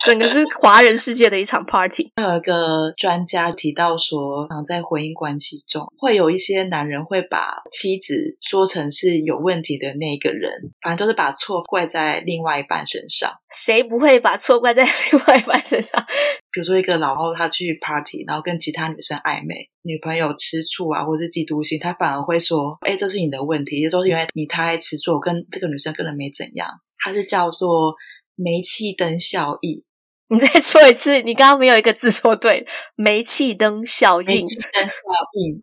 [0.07, 2.13] 整个是华人世界的一场 party。
[2.23, 13.33] 有一个专家提到说，在婚姻关系中，会有一些男人会把妻子说成是有问题的那个人，反正都是把错怪在另外一半身上。
[13.51, 16.01] 谁不会把错怪在另外一半身上？
[16.53, 27.95] 比如说一个老后他去 party，然后跟其他女生暧昧，女朋友吃醋啊，或者是嫉妒心，他反而会说：“哎，这是你的问题，也都是因为你太爱吃醋，跟这个女生根本没怎样。”他是叫做
[28.37, 29.85] 煤气灯效应。
[30.29, 34.43] 你再说一次，你刚刚没有一个字说对，煤气灯效应。
[34.43, 34.99] 煤气灯效
[35.33, 35.61] 应，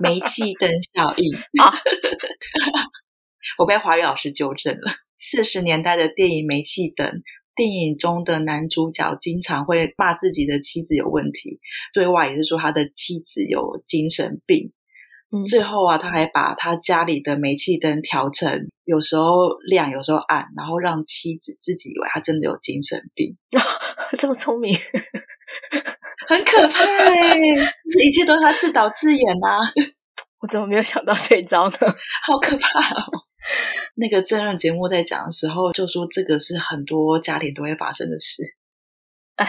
[0.00, 1.34] 煤气灯效应。
[1.62, 1.72] 啊，
[3.58, 4.92] 我被华语老师纠正了。
[5.16, 7.06] 四十年代的电影《煤气灯》，
[7.54, 11.60] 电影中的男主角经常会骂自己的妻子有问题，
[11.94, 14.72] 对外也是说他的妻子有精神病。
[15.32, 23.36] 嗯、最后啊，他还把他家里的煤气灯调成有时候亮，有时候暗，然后让妻子自己以为他真的有精神病。
[23.52, 23.60] 哦、
[24.16, 24.72] 这么聪明，
[26.28, 27.38] 很可怕哎！
[27.90, 29.72] 这一切都是他自导自演呐、啊！
[30.40, 31.76] 我怎么没有想到这一招呢？
[32.24, 33.04] 好可怕哦！
[33.96, 38.42] 那个政论节目在讲的时候，就说这个是很多家庭都会发生的事。
[39.36, 39.48] 哎。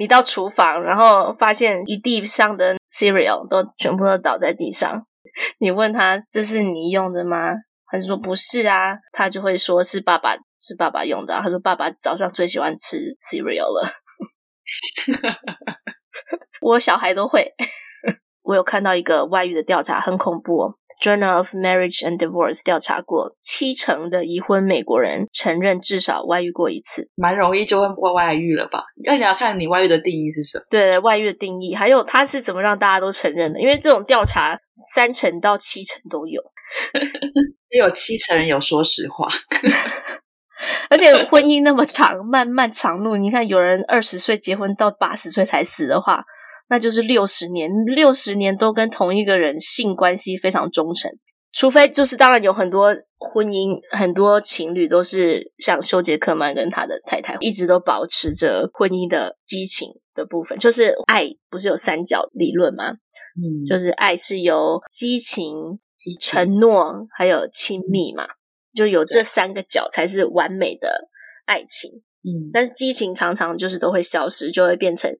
[0.00, 5.06] 你到厨房，然后发现一地上的 cereal 都全部都倒在地上。
[5.58, 7.52] 你问他，这是你用的吗？
[7.86, 11.38] 他就说不是啊，他就会说是爸爸，是爸爸用的。
[11.40, 13.88] 他说爸爸早上最喜欢吃 cereal 了。
[16.60, 17.54] 我小孩都会。
[18.48, 20.74] 我有看到一个外遇的调查，很恐怖哦。
[21.02, 28.84] Journal of Marriage and Divorce 调查过，七成的已婚美国人承认至少外遇过一次，蛮容易就会外外遇了吧？
[29.04, 30.64] 那你要看你外遇的定义是什么？
[30.70, 33.60] 对，外遇的定义，还有他是怎么让大家都承认的？
[33.60, 34.58] 因为这种调查
[34.94, 36.40] 三成到七成都有，
[37.70, 39.28] 只有七成人有说实话。
[40.88, 46.24] 而且婚姻那么长，漫漫长路，你看有人二十岁结婚到八十岁才死的话，
[46.68, 51.10] 那就是六十年，六十年都跟同一个人性关系非常忠诚。
[51.52, 62.90] 除非就是当然有很多婚姻，很多情侣都是像休杰克曼跟他的太太一直都保持着婚姻的激情的部分，就是爱不是有三角理论吗？
[62.90, 65.80] 嗯，就是爱是由激情、
[66.20, 68.24] 承诺还有亲密嘛。
[68.74, 71.08] 就有这三个角才是完美的
[71.46, 75.10] 爱情，嗯，但是激情常常就是都会消失，就会变成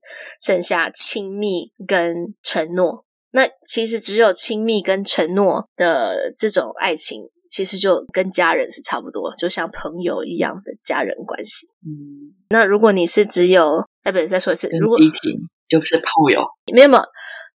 [0.40, 3.04] 剩下亲密跟承诺。
[3.30, 11.66] 那其实只有亲密跟承诺的这种爱情，其实就跟家人是差不多，就像朋友一样的家人关系。
[11.86, 15.32] 嗯，那如果你是只有，哎，不对，再说一次，如果激情
[15.68, 16.40] 就是炮友，
[16.72, 17.02] 没有没有。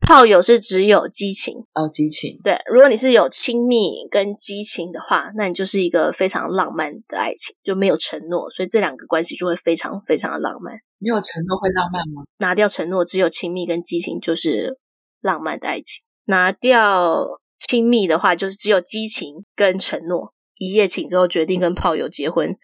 [0.02, 2.40] 炮友是只有激情哦，激情。
[2.44, 10.74] 对，如果你是有亲密跟激情的话，那你就是一个非常浪漫的爱情，就没有承诺，所以这两个关系就会非常非常的浪漫。
[10.98, 12.24] 没有承诺会浪漫吗？
[12.40, 14.78] 拿掉承诺，只有亲密跟激情就是
[15.22, 16.04] 浪漫的爱情。
[16.26, 20.34] 拿掉亲密的话，就是只有激情跟承诺。
[20.58, 22.56] 一夜情之后决定跟炮友结婚，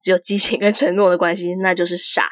[0.00, 2.28] 只有激情跟承诺的关系，那就是傻。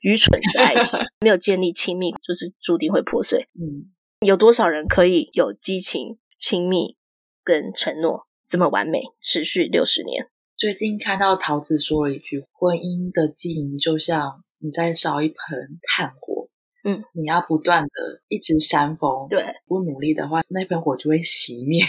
[0.00, 3.48] 愚蠢的爱情 没有建立亲密，就是注定会破碎。
[3.54, 3.92] 嗯，
[4.26, 6.96] 有多少人可以有激情、亲密
[7.44, 10.28] 跟承诺这么完美，持续六十年？
[10.56, 15.36] 最近看到桃子说了一句：“婚姻的经营就像你在烧一盆
[15.82, 16.48] 炭火，
[16.82, 21.84] 嗯，你要不断的一直扇风，对，不努力的话，那盆火就会熄灭。”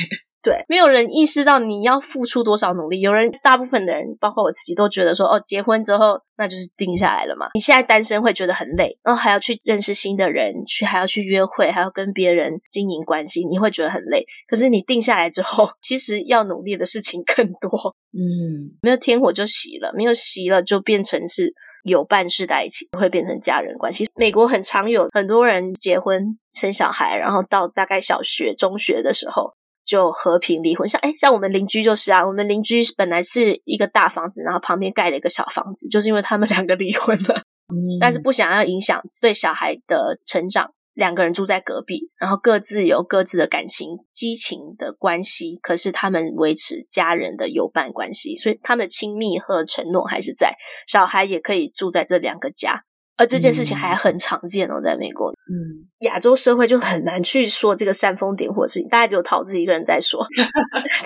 [0.47, 3.01] 对，没有人意识到你要付出多少努力。
[3.01, 7.47] 有人，大部分的人，包括我自己，都觉得说，哦，结婚之后那就是定下来了嘛。
[7.53, 14.25] 你现在单身会觉得很累，然后还要去认识新的人，去还要去约会，还要跟别人经营关系，你会觉得很累。
[14.47, 17.93] 可是你定下来之后， 其实要努力的事情更多。
[18.13, 24.07] 嗯，没有天火就熄了，没有熄了就变成是有伴式的爱情，会变成家人关系。
[24.15, 29.56] 美国很常有很多人结婚生小孩，然后到大概小学、中学的时候。
[29.87, 37.41] 就和平离婚，像诶像我们邻居就是啊，我们邻居本来是一个大房子，然后旁边盖了一个小房子，就是因为他们两个离婚了，
[37.73, 52.83] 嗯，但是不想要影响对小孩的成长，两个人住在隔壁，然后各自有各自的感情、激情的关系，可是他们维持家人的友伴关系，所以他们的亲密和承诺还是在，小孩也可以住在这两个家。
[53.17, 60.23] 而这件事情还很常见哦，在美国，嗯，亚洲社会就很难去说这个煽风点火的事情，大概只有桃子一个人在说，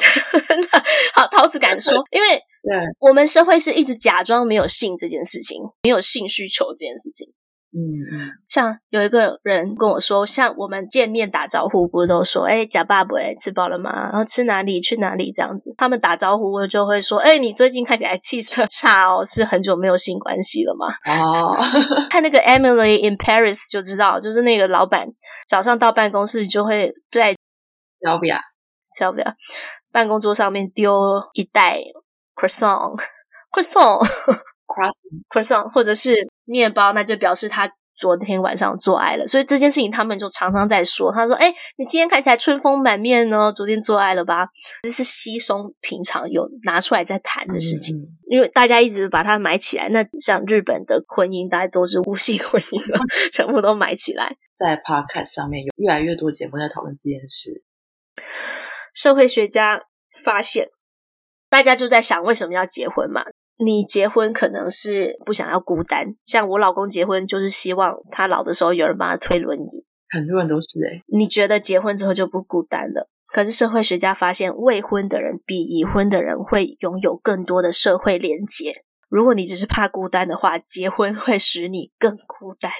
[0.47, 0.67] 真的。
[1.13, 2.77] 好，桃子敢说，因为对。
[2.99, 7.33] 我们社会是一直假装没有性这件事情，没有性需求这件事情。
[7.73, 7.79] 嗯
[8.11, 14.09] 嗯，像有一个人跟我说，像我们见面打招呼，不是都说，哎，呷饱未，吃饱了吗？
[14.09, 14.81] 然后吃哪里？
[14.81, 15.31] 去哪里？
[15.31, 20.87] 这样子，他们打招呼我就会说，哎，你最近看起来气色差哦，是很久没有性关系了吗？
[21.05, 21.55] 哦，
[22.11, 25.07] 看那个 Emily in Paris 就知道，就是那个老板
[25.47, 27.33] 早上到办公室就会在
[28.01, 28.41] Sylvia
[28.99, 29.35] Sylvia
[29.93, 30.93] 办公桌上面丢
[31.31, 31.79] 一袋
[32.35, 32.99] croissant
[33.49, 34.05] croissant
[34.67, 36.29] croissant croissant 或者是。
[36.45, 41.11] 面包，那就表示他昨天晚上做爱了，所以这件事情他们就常常在说。
[41.13, 44.47] 他说：“哎，你今天看起来春风满面哦，昨天做爱了吧？”
[44.81, 49.87] 这是稀松平常有拿出来在谈的事情，嗯、因为大家一直把它埋起来。
[49.89, 52.99] 那像日本的婚姻，大家都是无性婚姻了，
[53.31, 54.35] 全部都埋起来。
[54.55, 57.63] 在 Podcast 上面有越来越多节目在讨论这件事。
[58.93, 59.81] 社会学家
[60.23, 60.69] 发现，
[61.49, 63.25] 大家就在想为什么要结婚嘛？
[63.63, 69.85] 你结婚可能是不想要孤单，像我老公结婚就是希望他老的时候有人帮他推轮椅。
[70.09, 71.01] 很多人都是诶。
[71.07, 73.07] 你觉得结婚之后就不孤单了？
[73.27, 78.83] 可是社会学家发现，未婚的人比已婚的人会拥有更多的社会连结。
[79.07, 82.71] 如果你只是怕孤单的话，结婚会使你更孤单。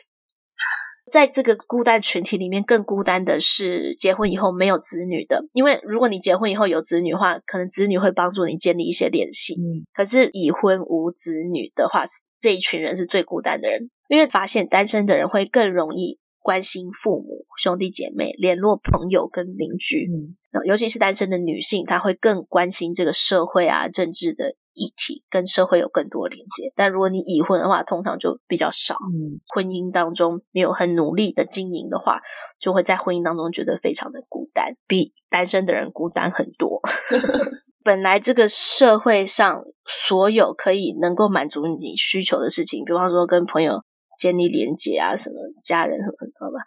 [1.12, 5.46] 在这个孤单群体里面，更孤单的是结婚以后没有子女的。
[5.52, 9.56] 因为如果你结婚以后有子女的话，可能子女会帮助你建立一些联系。
[9.56, 12.04] 嗯，可是已婚无子女的话，
[12.40, 13.90] 这一群人是最孤单的人。
[14.08, 20.08] 因为发现单身的人会更容易关心父母、兄弟姐妹、联络朋友跟邻居。
[20.12, 20.36] 嗯，
[20.66, 26.72] 尤其是单身的女性，她会更关心这个社会啊、政治的议题，跟社会有更多连接。
[26.76, 28.96] 但如果你已婚的话，通常就比较少。
[28.96, 32.20] 嗯，婚姻当中没有很努力的经营的话，
[32.60, 36.82] 就会在婚姻当中觉得非常的孤单，比单身的人孤单很多。
[37.84, 43.84] 本来这个社会上所有可以能够满足你需求的事情，比方说跟朋友
[44.20, 46.64] 建立连接啊，什么家人什么什么吧，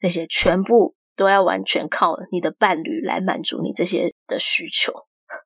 [0.00, 4.92] 这些全部都要完全靠你的伴侣来满足你这些的需求。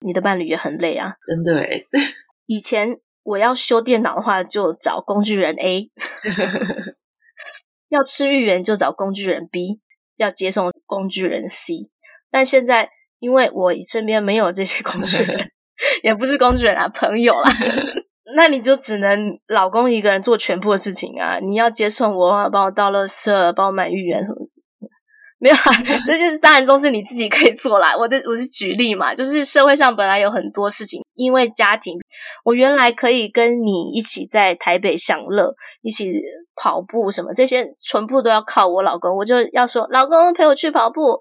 [0.05, 1.87] 你的伴侣也很累啊，真的诶。
[2.47, 5.91] 以前我要修电脑的话，就找工具人 A；
[7.89, 9.81] 要吃芋圆就找工具人 B；
[10.17, 11.91] 要接送工具人 C。
[12.31, 12.91] 但现在。
[13.21, 15.51] 因为我身边没有这些工具人，
[16.03, 17.51] 也不是工具人啊，朋友啦，
[18.35, 21.39] 那你就只能老公一个人做全部的事情啊！
[21.39, 24.60] 你要接送我，帮我倒垃圾，帮我买芋圆什么的，
[25.41, 25.63] 没有啦，
[26.07, 27.97] 这些当然都是你自己可以做啦。
[27.97, 31.99] 我的我是举例嘛，就是社会上本来有很多事情，因为家庭，
[32.45, 36.13] 我原来可以跟你一起在台北享乐，一起
[36.55, 41.19] 跑步什么，这些全部都要靠我老公，我就要说，老公陪我去跑步。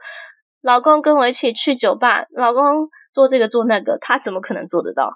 [0.61, 5.09] 老公跟我一起去酒吧，老公做这个做那个，他怎么可能做得到？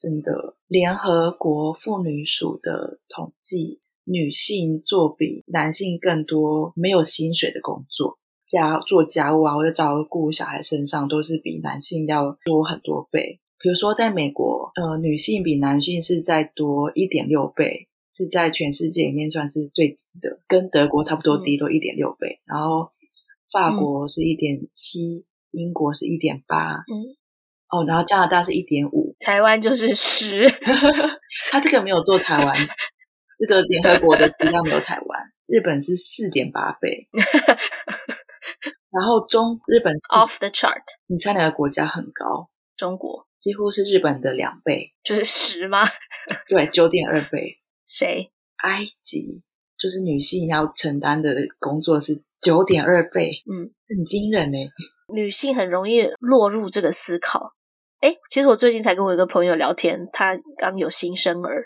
[0.00, 13.40] 真的，联合国妇女署的统计，女性做比男性更多没有薪水的工作，家做家务啊，或者照顾小孩身上，都是比男性要多很多倍。
[13.58, 22.40] 比如说，在美国，呃，女性比男性是在多一点六倍，是在全世界里面算是最低的，跟德国差不多低，都一点六倍。
[22.46, 22.90] 然后。
[23.52, 27.14] 法国是一点七，英国是一点八，嗯，
[27.70, 30.50] 哦，然后加拿大是一点五，台湾就是十。
[31.48, 32.56] 他这个没有做台湾，
[33.38, 35.32] 这个联合国的资料没有台湾。
[35.46, 37.08] 日本是四点八倍，
[38.90, 40.82] 然后中日本 off the chart。
[41.06, 42.50] 你猜哪个国家很高？
[42.76, 45.84] 中国几乎是日本的两倍，就是十吗？
[46.48, 47.58] 对，九点二倍。
[47.84, 48.30] 谁？
[48.56, 49.42] 埃及，
[49.78, 52.22] 就是女性要承担的工作是。
[52.38, 54.58] 九点二倍，嗯，很惊人呢。
[55.12, 57.54] 女性很容易落入这个思考。
[58.02, 61.64] 诶，其实我最近才跟我一个朋友聊天，她刚有新生儿，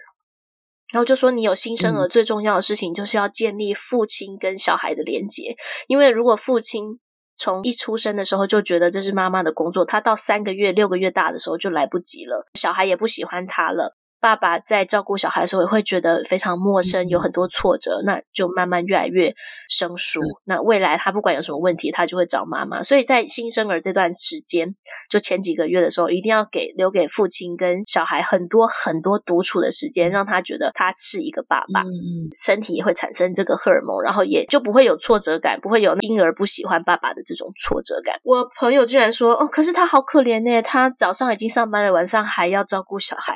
[0.93, 6.99] 然后就说，你有新生儿最重要的事情就是要建立父亲跟小孩的连结，因为如果父亲
[7.36, 13.97] 从一出生的时候就觉得这是妈妈的工作，他到三个月、六个月大的时候就来不及了，小孩也不喜欢他了。
[14.21, 19.35] 爸爸在照顾小孩的时候也会觉得非常陌生，有很多挫折，那就慢慢越来越
[19.68, 20.21] 生疏。
[20.45, 22.83] 那未来他不管有什么问题，他就会找妈妈。
[22.83, 24.75] 所以在新生儿这段时间，
[25.09, 31.81] 就前几个月的时候，一定要给留给父亲跟小孩很多很多独处的时间，让他觉得他是一个爸爸。
[31.81, 38.16] 嗯，身体也会产生这个荷尔蒙，然后也就不会有挫折感，不会有婴儿不喜欢爸爸的这种挫折感。
[38.23, 43.35] 我朋友居然说：“哦，可是他好可怜呢，他早上已经上班了，晚上还要照顾小孩。”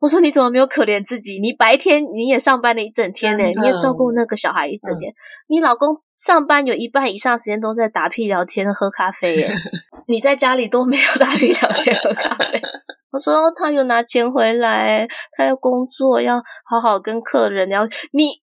[0.00, 1.38] 我说，你怎么没有可怜自己？
[1.38, 5.12] 你白天你也上班了一整天呢，你也照顾那个小孩一整天。
[5.12, 5.14] 嗯、
[5.48, 9.52] 你老公上班有一半以上时间都在打屁聊天、喝咖啡耶，
[10.08, 12.58] 你在家里都没有打屁聊天、喝咖啡。
[13.12, 15.06] 我说他有拿钱回来，
[15.36, 17.86] 他要工作，要好好跟客人聊。
[18.12, 18.40] 你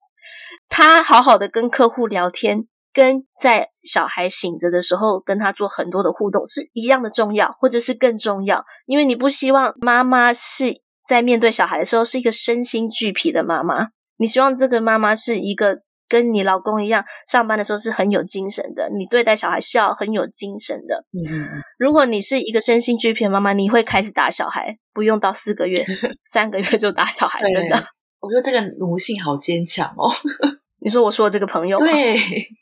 [0.69, 10.83] 他好好的跟客户聊天，跟在小孩醒着的时候跟他做很多的互动是一样的重要，或者是更重要，因为你不希望妈妈是。
[11.09, 13.89] 在面对小孩的时候，是一个身心俱疲的妈妈。
[14.19, 21.07] 你希望这个妈妈是一个跟你老公一样，上班的时候是很有精神的，你对待小孩是要很有精神的。
[21.15, 25.83] 嗯，如果你是一个身心俱疲的妈妈，你会开始打小孩，不用到四个月、
[26.31, 27.83] 三个月就打小孩，真的。
[28.21, 30.13] 我觉得这个奴性好坚强哦。
[30.85, 31.87] 你说我说的这个朋友吗？
[31.87, 32.17] 对，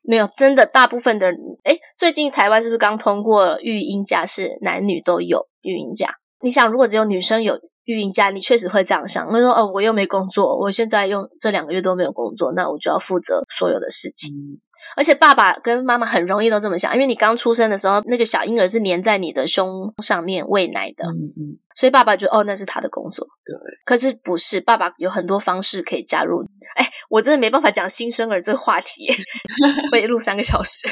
[0.05, 6.15] 没有，真的，大部分的人，诶，最近台湾是不是刚通过育婴假，是男女都有育婴假？
[6.43, 7.59] 你想，如果只有女生有。
[7.87, 9.29] 育婴假，你确实会这样想。
[9.31, 14.35] 他说：“哦，我又没工作，我现在用这两个月都没有工作，那我就要负责所有的事情。
[14.35, 14.59] 嗯、
[14.97, 23.25] 而且爸爸跟妈妈很容易都这么想，因为你刚出生的时候，那个小婴儿是粘在你的胸上面喂奶的，嗯嗯，所以爸爸觉得哦，那是他的工作。
[23.45, 26.43] 对，可是不是，爸爸有很多方式可以加入。
[26.75, 29.07] 哎，我真的没办法讲新生儿这个话题，
[29.93, 30.89] 会录三个小时，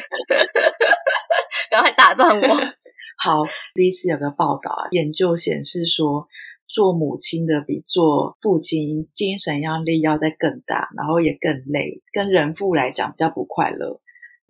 [1.73, 2.55] 然后还打断我。
[3.19, 3.43] 好，
[3.75, 6.29] 第一次有个报道啊，研究显示说。”
[6.67, 14.01] 做母亲的比做父亲精神压力要再更大，然后也更累，跟人父来讲比较不快乐。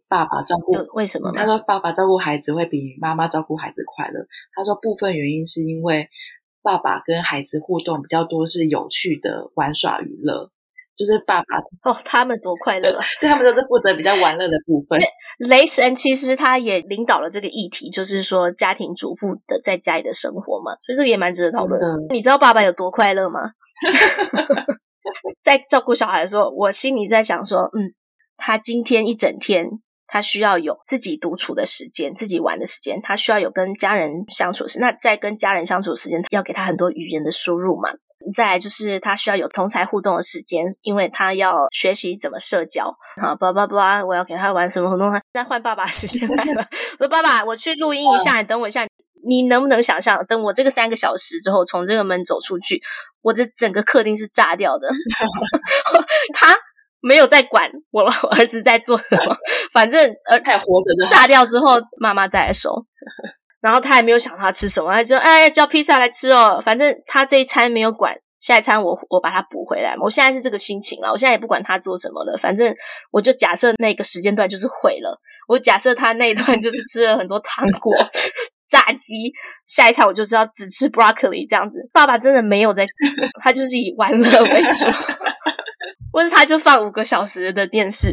[0.06, 1.32] 爸爸照顾为什么？
[1.32, 4.26] 他说爸爸照顾孩子会比妈妈照顾孩子快乐。
[4.54, 6.08] 他说部分原因是因为
[6.62, 10.50] 爸爸跟孩子互动比较多是有趣的玩耍娱乐，
[10.97, 15.01] 就是爸爸哦，他们多快乐，对，他们都是负责比较玩乐的部分。
[15.38, 21.80] 雷神其实他也领导了这个议题，就是说家庭主妇的在家里的生活嘛，所以这个也蛮值得讨论。
[21.80, 23.40] 嗯、你知道爸爸有多快乐吗？
[25.42, 27.92] 在照顾小孩的时候，我心里在想说，嗯，
[28.36, 29.68] 他今天一整天。
[30.07, 33.01] 他需要有自己独处的时间，自己玩的时间。
[33.03, 37.88] 他需要有跟家人相处时，那在跟家人相处的时间，要给他很多语言的输入嘛。
[38.32, 42.96] 再来就是他需要有同才互动的时间，因为他要学习怎么社交。
[43.20, 45.10] 好，叭叭叭，我要给他玩什么活动？
[45.10, 46.66] 他再换爸爸时间来了，
[46.98, 48.86] 说爸爸，我去录音一下，你等我一下。
[49.26, 52.80] 你能不能想象，等我这个三个小时之后，从这个门走出去，
[53.22, 54.88] 我这整个客厅是炸掉的。
[56.34, 56.56] 他。
[57.06, 59.36] 没有在管我儿子在做什么，
[59.74, 62.70] 反正呃，他也活着，炸掉之后妈妈再来收。
[63.64, 66.60] 然后他也没有想他吃什么，他就哎叫披萨来吃哦。
[66.62, 69.96] 反正他这一餐没有管，下一餐我我把它补回来。
[70.02, 72.74] 我现在是这个心情了，我现在也不管他做什么了，反正
[73.10, 75.18] 我就假设那个时间段就是毁了。
[75.48, 77.90] 我假设他那一段就是吃了很多糖果、
[78.68, 79.32] 炸鸡，
[79.64, 81.88] 下一餐我就知道只吃 broccoli 这样子。
[81.90, 82.86] 爸爸真的没有在，
[83.42, 84.84] 他就是以玩乐为主。
[86.12, 88.12] 或是他就放五个小时的电视，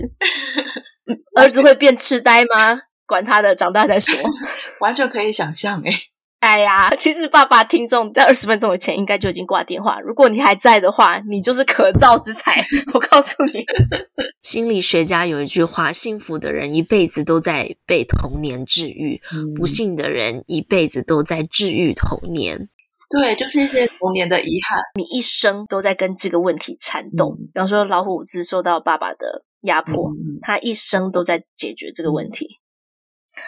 [1.36, 2.80] 儿子会变痴呆吗？
[3.12, 4.16] 管他的，长大再说。
[4.80, 5.92] 完全可以想象诶。
[6.40, 10.00] 哎呀，其实爸爸听众在二十分钟以前应该就已经挂电话。
[10.00, 12.66] 如果你还在的话，你就是可造之才。
[12.96, 13.64] 我告诉你，
[14.42, 22.70] 心理学家有一句话：幸福的人一辈子都在被童年治愈，嗯、不幸的人一辈子都在治愈童年。
[23.12, 27.36] 对，就是一些童年的遗憾，你一生都在跟这个问题缠斗。
[27.38, 32.61] 嗯、比方说，老虎是受到爸爸的压迫，嗯、他一生都在解决这个问题。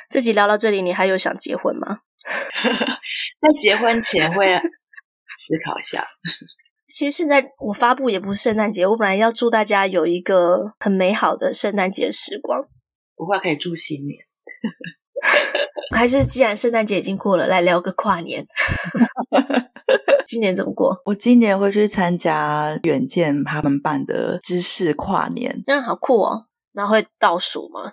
[0.09, 1.99] 这集聊到这里，你还有想结婚吗？
[3.41, 6.03] 在结婚前会思考一下。
[6.87, 12.61] 其实现在我发布也不是圣诞节，我本来要祝大家有一个很美好的圣诞节时光。
[13.15, 14.19] 不过可以祝新年。
[15.95, 18.45] 还是既然圣诞节已经过了，来聊个跨年。
[20.25, 21.01] 今年怎么过？
[21.05, 26.45] 我今年会去参加远见他们办的知识跨年，那好酷哦！
[26.73, 27.91] 然后会倒数吗？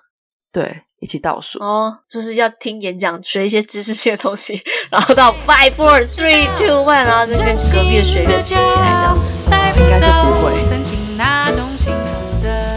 [0.53, 9.17] 对，一起倒数哦，就是要听演讲，学一些知识性的东西，然后到 five four three two one，然后就跟隔壁的学员亲起来的。
[9.81, 10.61] 应该是不会。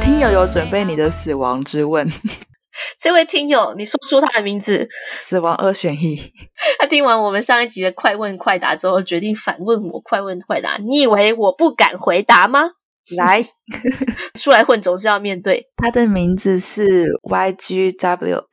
[0.02, 2.12] 听友有准备你的死亡之问。
[3.00, 4.88] 这位听友，你说出他的名字。
[5.16, 6.20] 死亡二选一。
[6.80, 10.78] 他听完我们上一集的快问快答之后，决定反问我快问快答。
[10.78, 12.72] 你以为我不敢回答吗？
[13.18, 13.42] 来，
[14.40, 15.68] 出来混总是要面对。
[15.78, 18.46] 他的名字是 YGWLMHT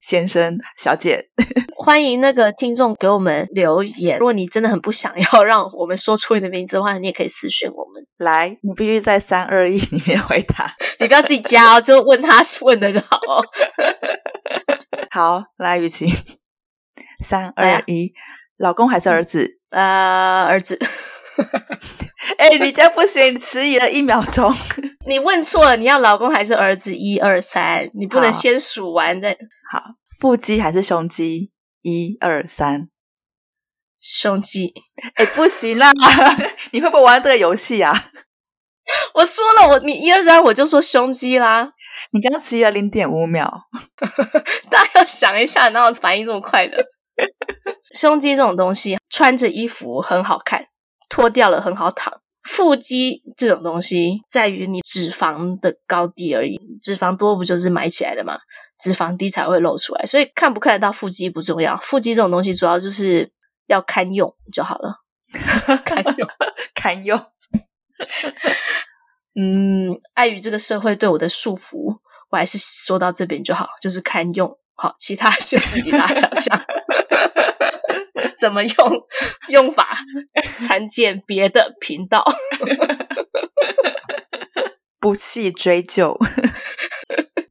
[0.00, 1.28] 先生小姐。
[1.76, 4.18] 欢迎那个听众给我们留言。
[4.18, 8.06] 如果你真的很不想要让我们说出你的名字的话，你也可以私讯我们。
[8.18, 10.76] 来，你必须在三二一里面回答。
[11.00, 13.42] 你不要自己加哦，就问他问的就好哦。
[15.10, 16.08] 好，来，雨晴，
[17.24, 18.12] 三二一，
[18.56, 19.58] 老公还是儿子？
[19.70, 20.78] 呃，儿子。
[22.36, 24.52] 哎、欸，你这不行，你迟疑了一秒钟。
[25.06, 26.94] 你问错了，你要老公还是儿子？
[26.94, 29.36] 一二三，你不能先数完再。
[29.70, 29.82] 好，
[30.18, 31.52] 腹肌还是胸肌？
[31.82, 32.88] 一二三，
[34.00, 34.74] 胸肌。
[35.14, 35.92] 哎、欸，不行啦！
[36.72, 38.10] 你会不会玩这个游戏啊？
[39.14, 41.70] 我说了，我你一二三，我就说胸肌啦。
[42.12, 43.48] 你刚刚迟疑了零点五秒，
[44.70, 46.84] 大家要想一下，哪有反应这么快的？
[47.94, 50.66] 胸肌这种东西，穿着衣服很好看。
[51.08, 58.38] 脱掉了很好躺，腹肌这种东西在于你脂肪的高低而已，脂肪多不就是埋起来的嘛？
[58.80, 63.30] 脂肪低才会露出来，所以看不看得到腹肌不重要，腹肌这种东西主要就是
[63.66, 64.96] 要堪用就好了，
[65.84, 66.28] 堪 用
[66.74, 67.18] 堪用。
[69.34, 71.98] 嗯，碍于这个社会对我的束缚，
[72.30, 76.64] 我还是说到这边就好，就是堪用，好，其他就自己大家想象。
[78.38, 78.74] 怎么用
[79.48, 79.88] 用法？
[80.58, 82.24] 参见别的频道。
[85.00, 86.18] 不弃追究。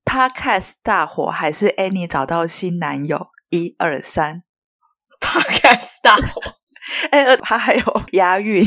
[0.06, 3.28] Podcast 大火还是 Annie 找到新男友？
[3.50, 4.44] 一二三。
[5.22, 6.42] Podcast 大火。
[7.12, 8.66] 哎，他还有押韵，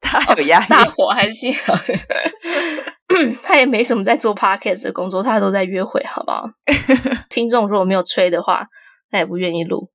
[0.00, 0.66] 他还有押韵。
[0.68, 1.54] 大火还是新？
[3.42, 6.44] 他也没什么在做 Podcast 的工作，他都在约会，好不好？
[7.28, 8.66] 听众如果没有吹的话。
[9.10, 9.88] 他也不愿意录，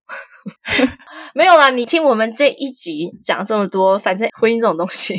[1.33, 1.69] 没有啦。
[1.69, 5.15] 你听我们这一集讲这么多，反正婚姻这种东西，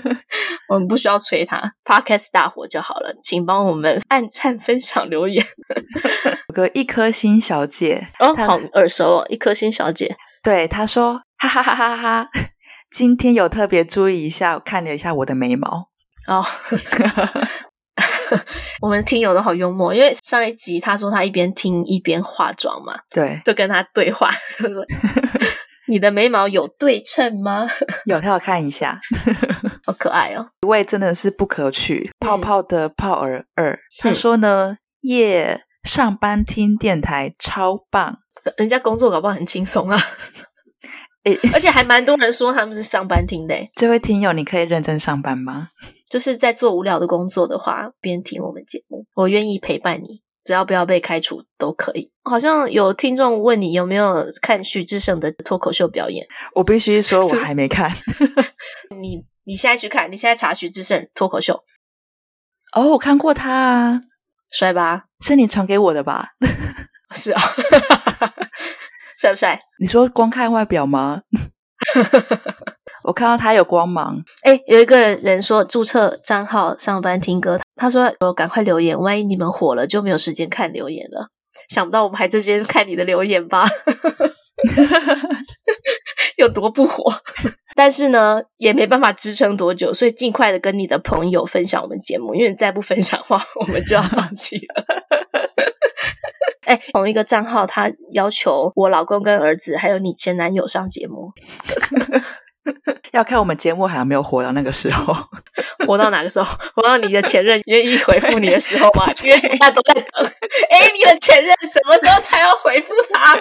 [0.68, 1.74] 我们不需要催他。
[1.84, 5.44] Podcast 大火就好了，请帮我们按赞、分享、留言。
[6.48, 10.16] 有个一颗星小姐 哦，好耳熟哦，一颗星小姐。
[10.42, 12.26] 对，她说：“哈哈哈哈哈哈，
[12.90, 15.88] 今天有特别注意一下，看了一下我的眉毛
[16.26, 16.44] 哦。
[18.80, 24.28] 我们听友都好幽默，因为上一集他说他一边听一边化妆嘛，对，就跟他对话，
[24.58, 24.84] 就说
[25.88, 27.68] 你的眉毛有对称吗？
[28.06, 29.00] 有，他要看一下，
[29.84, 30.46] 好可爱哦。
[30.62, 38.18] 一位真的是不可取，泡泡的泡儿二，他说呢，耶，上班听电台超棒，
[38.56, 39.98] 人家工作搞不好很轻松啊。
[41.24, 43.54] 诶而且还蛮多人说他们是上班听的。
[43.74, 45.68] 这位听友，你可以认真上班吗？
[46.10, 52.12] 就是在做无聊的工作的话，边听我们节目，我愿意陪伴你，只要不要被开除都可以。
[52.24, 57.90] 好像有听众问你有没有看徐志胜的脱口秀表演，我必须说， 我还没看。
[59.00, 61.62] 你你现在去看，你现在查徐志胜脱口秀。
[62.72, 64.00] 哦，我看过他啊，
[64.50, 65.04] 帅吧？
[65.24, 66.30] 是你传给我的吧？
[67.14, 67.40] 是啊。
[69.16, 69.60] 帅不帅？
[69.78, 71.22] 你说光看外表吗？
[73.10, 74.22] 我看到他有光芒。
[74.42, 81.26] 哎，有一个人人说注册账号上班听歌，他说我赶快留言，万一你们火了就没有时间看留言了。
[81.68, 83.66] 想不到我们还在这边看你的留言吧？
[86.38, 87.12] 有多不火？
[87.74, 94.84] 但是呢，也没办法支撑多久，所以尽快的跟你的朋友分享我们节目，因为你再不分享的话，我们就要放弃了。
[96.66, 101.32] 哎，同一个账号，他要求我老公跟儿子还有你前男友上节目，
[103.12, 105.14] 要看我们节目还有没有活到那个时候，
[105.86, 106.56] 活到哪个时候？
[106.74, 109.12] 活到你的前任愿意回复你的时候吗？
[109.22, 110.04] 因为大家都在等，
[110.70, 113.38] 哎，你的前任什么时候才要回复他？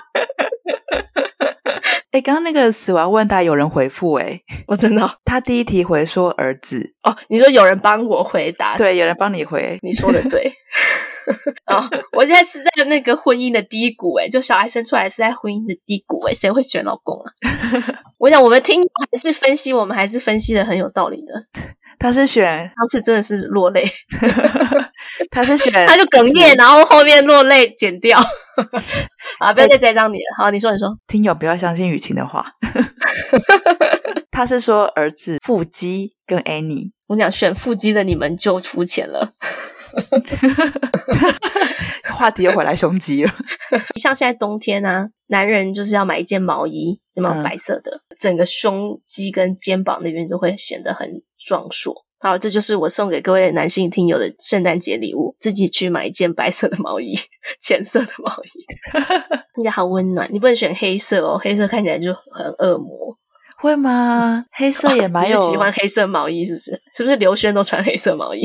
[2.11, 10.51] 哎，刚刚那个死亡问答有人回复哎，我真的，他第一题回说儿子哦，你说有人帮我回答，对，有人帮你回，你说的对。
[11.65, 11.89] 啊、 哦！
[12.13, 17.31] 我现在是在那个婚姻的低谷诶，就小孩生出来是在婚姻的低谷诶，谁会选老公啊？
[18.17, 21.33] 我想我们听还是分析，我们还是分析的很有道理的。
[21.99, 23.85] 他是选，当时真的是落泪。
[25.29, 28.17] 他是选，他就哽咽，然后后面落泪剪掉。
[29.39, 29.51] 啊！
[29.53, 30.35] 不要再栽赃你了。
[30.37, 32.53] 好，你说，你说，听友不要相信雨晴的话。
[34.31, 36.91] 他是说儿子腹肌跟 Annie。
[37.09, 39.33] 我讲选腹肌的你们就出钱了。
[42.13, 43.33] 话题又回来胸肌了。
[43.99, 48.03] 像现在冬天啊，男人就是要买一件毛衣，有没有白色的？
[48.09, 52.05] 嗯、整个胸肌跟肩膀那边都会显得很壮硕。
[52.19, 57.17] 好，这就是我送给各位男性听友的圣诞节礼物，自己去买一件白色的毛衣，
[57.59, 60.29] 浅色的毛衣，看起来好温暖。
[60.31, 63.17] 你不能选黑色哦，黑色看起来就很恶魔。
[63.61, 64.45] 会吗？
[64.51, 66.71] 黑色也蛮有、哦、喜欢黑色毛衣，是不是？
[66.95, 68.39] 是不是刘轩都穿黑色毛衣？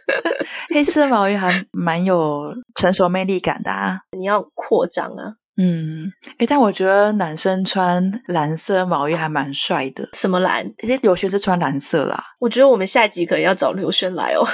[0.74, 4.00] 黑色毛衣还蛮有成熟魅力感的啊！
[4.16, 5.34] 你要扩张啊！
[5.60, 10.08] 嗯，诶，但我觉得男生穿蓝色毛衣还蛮帅的。
[10.12, 10.64] 什么蓝？
[10.82, 12.22] 因为刘轩是穿蓝色啦。
[12.38, 14.46] 我觉得我们下集可能要找刘轩来哦。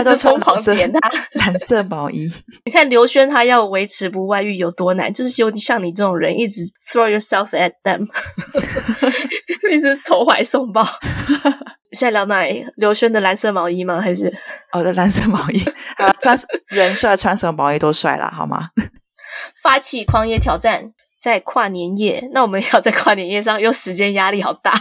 [0.00, 1.00] 一直疯狂点他
[1.44, 2.30] 蓝色毛衣。
[2.64, 8.06] 你看刘轩他要维持不外遇有多难，就是有像你这种人一直 throw yourself at them，
[9.72, 10.84] 一直投怀送抱。
[11.92, 12.66] 现在聊哪里？
[12.76, 14.00] 刘轩的蓝色毛衣吗？
[14.00, 14.26] 还是
[14.72, 15.64] 我、哦、的蓝色毛衣？
[15.96, 16.38] 啊，穿
[16.68, 18.70] 人帅，穿什么毛衣都帅啦，好吗？
[19.62, 24.72] 发起狂野挑战，在跨年夜，那我们要在跨年夜上，又时间压力好大。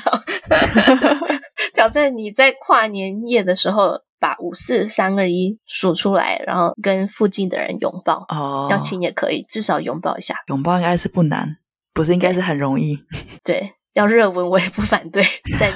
[1.73, 4.04] 挑战你在跨年夜的时候。
[4.19, 8.25] 把五四三二一数出来，然后跟附近的人拥抱。
[8.29, 10.35] 哦，要亲也可以，至少拥抱一下。
[10.47, 11.57] 拥抱应该是不难，
[11.93, 12.97] 不是应该是很容易。
[13.43, 15.23] 对， 对，要热吻我也不反对。
[15.59, 15.71] 但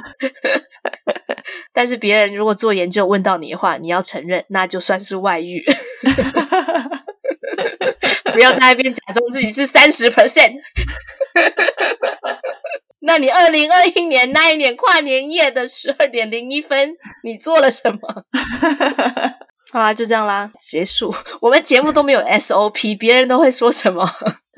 [1.74, 5.64] 但是别人如果做研究问到你的话，你要承认，那就算是外遇。
[8.34, 10.54] 不要在那边假装自己是三十 percent。
[13.02, 18.00] 那你二零二一年那一年跨年夜的十二点零一分，你做了什么？
[19.72, 21.14] 好啦，就这样啦，结束。
[21.40, 24.06] 我们节目都没有 SOP，别人都会说什么？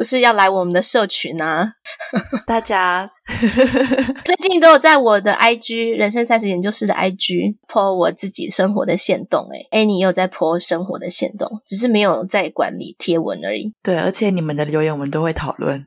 [0.02, 1.74] 就是要来我们的社群啊！
[2.48, 3.08] 大家
[4.26, 13.76] 最近都有在我的 IG 人生三十研究室的 IG po 我自己生活的限动，诶 Annie 也有在 po 生活的限动，只是没有在管理贴文而已。
[13.84, 15.86] 对，而且你们的留言我们都会讨论。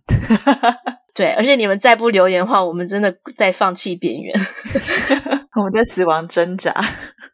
[1.12, 4.32] 对，而且你们再不留言的话，我们真的在放弃边缘，
[5.56, 6.72] 我们在死亡挣扎。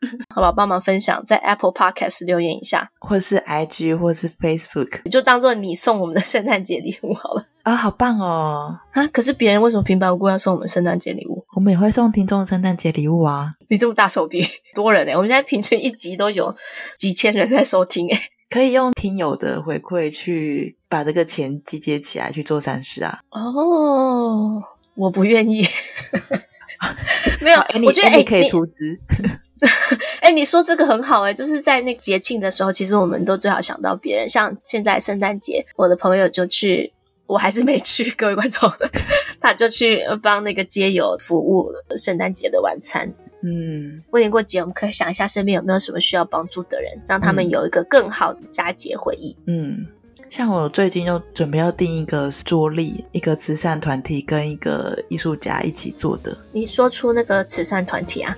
[0.35, 7.47] 好吧，帮忙分享，在 Apple Podcast 留言一下，或是 IG，或是 Facebook，就当做你送我们的圣诞节礼物好了。
[7.63, 8.79] 啊，好棒哦！
[8.93, 11.45] 啊，可是别人为什么平白无故要送我们圣诞节礼物？
[11.55, 13.51] 我们也会送听众圣诞节礼物啊！
[13.69, 14.43] 你这么大手笔，
[14.75, 16.55] 多人诶，我们现在平均一集都有
[16.97, 18.19] 几千人在收听诶。
[18.49, 23.21] 可以用听友的回馈去把这个钱集结起来去做善事啊！
[23.31, 24.63] 哦，
[24.95, 25.65] 我不愿意。
[27.43, 28.99] 没有，欸、我觉得哎，你可以出资。
[30.21, 34.29] 哎、欸，你说这个很好哎、欸，就是在那个节庆的时候，其实我们都最好想到别人。
[34.29, 36.93] 像现在圣诞节，我的朋友就去，
[37.27, 38.71] 我还是没去， 各位观众，
[39.41, 43.13] 他就去帮那个街友服务圣诞节的晚餐。
[43.43, 49.37] 嗯，过年过节，我们可以想一下身边有没有什么需要帮助的人，让他们有一个更好的佳节回忆。
[49.47, 49.87] 嗯。
[50.31, 56.39] 像我最近又准备要订一个桌历，一个慈善团体跟一个艺术家一起做的。
[56.53, 58.37] 你说出那个慈善团体啊？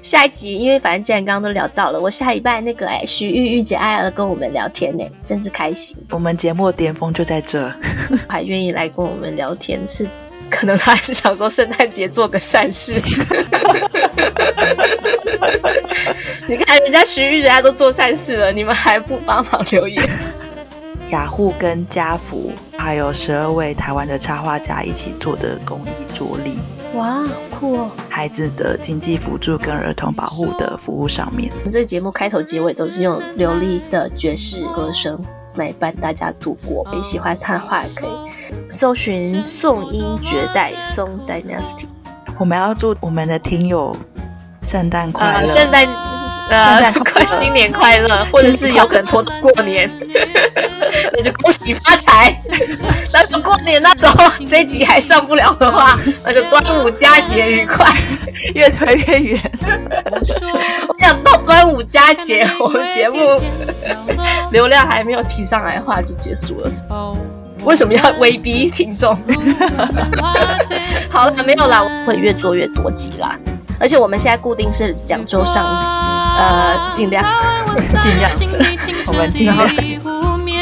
[0.00, 5.96] 下一集，因为反正既然刚刚都聊到了，我下礼拜那个哎，徐玉玉姐爱了跟我们聊天呢，真是开心。
[6.10, 7.68] 我们节目的巅峰就在这，
[8.28, 10.06] 还愿意来跟我们聊天，是
[10.48, 12.94] 可能他还是想说圣诞节做个善事。
[16.46, 20.08] 你看人家徐玉人家都做善事了，你们还不帮忙留言？
[21.12, 26.58] 雅虎跟家福，还有十二位台湾的插画家一起做的公益桌历，
[26.96, 27.90] 哇，酷哦！
[28.08, 35.22] 孩子的经济辅助跟儿童保护的服务上面，我们这个节目开头结尾都是用流利的爵士歌声
[35.56, 36.82] 来伴大家度过。
[36.90, 41.84] 你喜欢他的话，可以搜寻宋音绝代宋 Dynasty。
[42.38, 43.94] 我们要祝我们的听友
[44.62, 45.92] 圣诞快乐，圣诞圣
[46.48, 49.90] 诞快， 新年快乐， 或者是有可能拖到过年。
[51.12, 52.36] 那就恭喜发财。
[53.12, 57.86] 那到过年那时候这一集还上不了的话，那就端午佳节愉快，
[58.54, 59.40] 越推越远。
[60.88, 63.16] 我想到端午佳节，我们节目
[64.50, 66.70] 流量还没有提上来的话就结束了。
[67.64, 69.16] 为什么要威逼听众？
[71.08, 73.38] 好了，没有啦，我会越做越多集啦。
[73.82, 75.98] 而且我们现在固定是两周上一集，
[76.38, 77.24] 呃，尽量
[78.00, 78.30] 尽量，
[79.08, 79.68] 我们尽量。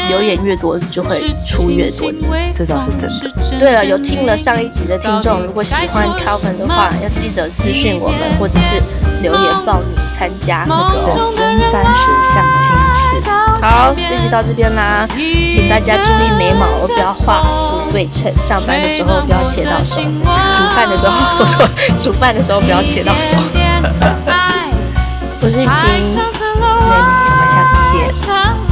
[0.07, 3.59] 留言越多，就会出越多集，这倒是真的。
[3.59, 8.81] 对了，有听了上一集的听众，如果喜欢 Calvin 的话，要记得私信我们，或者是
[9.21, 11.89] 留言报名参加那个人生三十
[12.33, 13.21] 相亲室。
[13.61, 15.07] 好，这集到这边啦，
[15.49, 17.43] 请大家注意眉毛不要画
[17.85, 20.01] 不对称，上班的时候不要切到手，
[20.55, 21.67] 煮饭的时候说说，
[21.97, 23.37] 煮饭的时候不要切到手。
[25.43, 25.87] 我是雨晴，
[26.57, 26.65] 我
[27.39, 28.70] 们下次见。